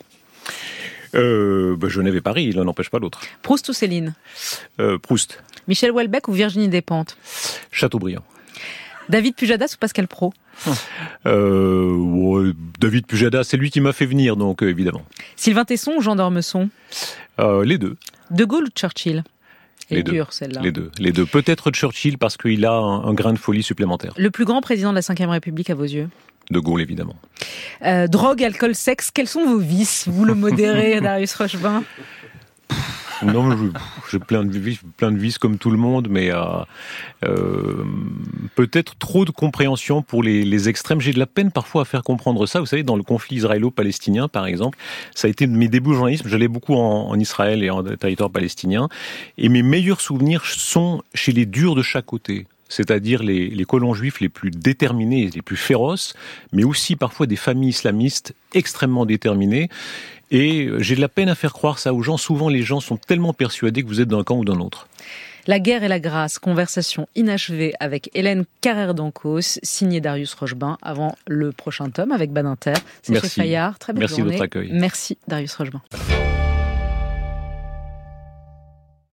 Euh, 1.15 1.77
bah, 1.77 1.89
Genève 1.89 2.17
et 2.17 2.21
Paris, 2.21 2.53
l'un 2.53 2.65
n'empêche 2.65 2.91
pas 2.91 2.99
l'autre. 2.99 3.21
Proust 3.43 3.69
ou 3.69 3.73
Céline? 3.73 4.15
Euh, 4.81 4.99
Proust. 4.99 5.43
Michel 5.69 5.93
Houellebecq 5.93 6.29
ou 6.29 6.33
Virginie 6.33 6.69
Despentes? 6.69 7.17
Chateaubriand. 7.71 8.25
David 9.09 9.37
Pujadas 9.37 9.75
ou 9.75 9.79
Pascal 9.79 10.09
Pro? 10.09 10.33
Euh, 11.27 12.53
David 12.81 13.07
Pujadas, 13.07 13.45
c'est 13.45 13.57
lui 13.57 13.71
qui 13.71 13.81
m'a 13.81 13.93
fait 13.93 14.07
venir, 14.07 14.37
donc 14.37 14.63
euh, 14.63 14.69
évidemment. 14.69 15.03
Sylvain 15.37 15.65
Tesson 15.65 15.93
ou 15.97 16.01
Jean 16.01 16.17
d'Ormesson? 16.17 16.69
Euh, 17.39 17.65
Les 17.65 17.79
deux. 17.79 17.97
De 18.31 18.45
Gaulle 18.45 18.65
ou 18.65 18.71
Churchill? 18.75 19.25
Les 19.91 20.03
deux. 20.03 20.23
celle-là. 20.31 20.61
Les 20.61 20.73
deux. 20.73 20.91
Les 20.99 21.13
deux. 21.13 21.25
Peut-être 21.25 21.71
Churchill 21.71 22.19
parce 22.19 22.37
qu'il 22.37 22.67
a 22.67 22.73
un, 22.73 23.15
grain 23.15 23.33
de 23.33 23.39
folie 23.39 23.63
supplémentaire. 23.63 24.13
Le 24.19 24.31
plus 24.31 24.45
grand 24.45 24.61
président 24.61 24.91
de 24.91 24.97
la 24.97 25.01
Ve 25.27 25.31
République 25.31 25.71
à 25.71 25.75
vos 25.75 25.85
yeux? 25.85 26.11
De 26.51 26.59
Gaulle, 26.59 26.83
évidemment. 26.83 27.17
drogue, 28.09 28.43
alcool, 28.43 28.75
sexe, 28.75 29.11
quels 29.11 29.29
sont 29.29 29.47
vos 29.47 29.59
vices? 29.59 30.07
Vous 30.09 30.25
le 30.25 30.35
modérez, 30.35 31.01
Darius 31.03 31.35
Rochevin 31.35 31.85
non, 33.25 33.73
j'ai 34.11 34.19
plein 34.19 34.45
de 34.45 34.59
vices, 34.59 34.81
plein 34.97 35.13
de 35.13 35.19
vices 35.19 35.39
comme 35.39 35.59
tout 35.59 35.71
le 35.71 35.77
monde, 35.77 36.09
mais 36.11 36.31
euh, 36.31 36.43
euh, 37.25 37.85
peut-être 38.55 38.97
trop 38.97 39.25
de 39.25 39.31
compréhension 39.31 40.03
pour 40.03 40.23
les, 40.23 40.69
extrêmes. 40.69 41.01
J'ai 41.01 41.13
de 41.13 41.19
la 41.19 41.27
peine 41.27 41.51
parfois 41.51 41.83
à 41.83 41.85
faire 41.85 42.03
comprendre 42.03 42.47
ça. 42.47 42.61
Vous 42.61 42.67
savez, 42.67 42.83
dans 42.83 42.97
le 42.97 43.03
conflit 43.03 43.37
israélo-palestinien, 43.37 44.29
par 44.29 44.47
exemple, 44.47 44.79
ça 45.15 45.29
a 45.29 45.31
été 45.31 45.47
mes 45.47 45.69
débuts 45.69 45.95
journalisme. 45.95 46.29
J'allais 46.29 46.49
beaucoup 46.49 46.75
en, 46.75 47.09
en, 47.09 47.19
Israël 47.19 47.63
et 47.63 47.71
en 47.71 47.83
territoire 47.83 48.31
palestinien, 48.31 48.89
et 49.37 49.49
mes 49.49 49.63
meilleurs 49.63 50.01
souvenirs 50.01 50.45
sont 50.45 51.03
chez 51.15 51.33
les 51.33 51.47
durs 51.47 51.75
de 51.75 51.83
chaque 51.83 52.07
côté 52.07 52.47
c'est-à-dire 52.69 53.23
les, 53.23 53.49
les, 53.49 53.65
colons 53.65 53.95
juifs 53.95 54.21
les 54.21 54.29
plus 54.29 54.51
déterminés, 54.51 55.31
les 55.35 55.43
plus 55.43 55.57
féroces, 55.57 56.15
mais 56.53 56.65
aussi 56.65 56.97
parfois 56.97 57.27
des 57.27 57.37
familles 57.37 57.71
islamistes 57.71 58.35
extrêmement 58.55 59.07
déterminées. 59.07 59.69
Et 60.31 60.69
j'ai 60.79 60.95
de 60.95 61.01
la 61.01 61.09
peine 61.09 61.29
à 61.29 61.35
faire 61.35 61.53
croire 61.53 61.79
ça 61.79 61.95
aux 61.95 62.03
gens. 62.03 62.17
Souvent, 62.17 62.49
les 62.49 62.63
gens 62.63 62.81
sont 62.81 62.97
tellement 62.97 63.33
persuadés 63.33 63.83
que 63.83 63.89
vous 63.89 64.01
êtes 64.01 64.09
d'un 64.09 64.25
camp 64.25 64.37
ou 64.37 64.45
d'un 64.45 64.61
autre. 64.61 64.89
La 65.47 65.61
guerre 65.61 65.83
et 65.83 65.89
la 65.89 65.99
grâce, 65.99 66.39
conversation 66.39 67.09
inachevée 67.15 67.73
avec 67.81 68.11
Hélène 68.13 68.45
Carrère 68.61 68.93
d'Ancos, 68.93 69.59
signée 69.63 70.03
Darius 70.03 70.35
Rochebain, 70.35 70.77
avant 70.83 71.15
le 71.27 71.53
prochain 71.53 71.89
tome 71.89 72.13
avec 72.13 72.33
Badinter. 72.33 72.75
C'est 73.01 73.19
chez 73.19 73.29
Fayard. 73.29 73.79
Très 73.79 73.95
belle 73.95 74.01
Merci 74.01 74.17
journée. 74.17 74.33
de 74.33 74.37
votre 74.37 74.45
accueil. 74.45 74.69
Merci 74.73 75.17
Darius 75.27 75.55
Rochebain. 75.55 75.81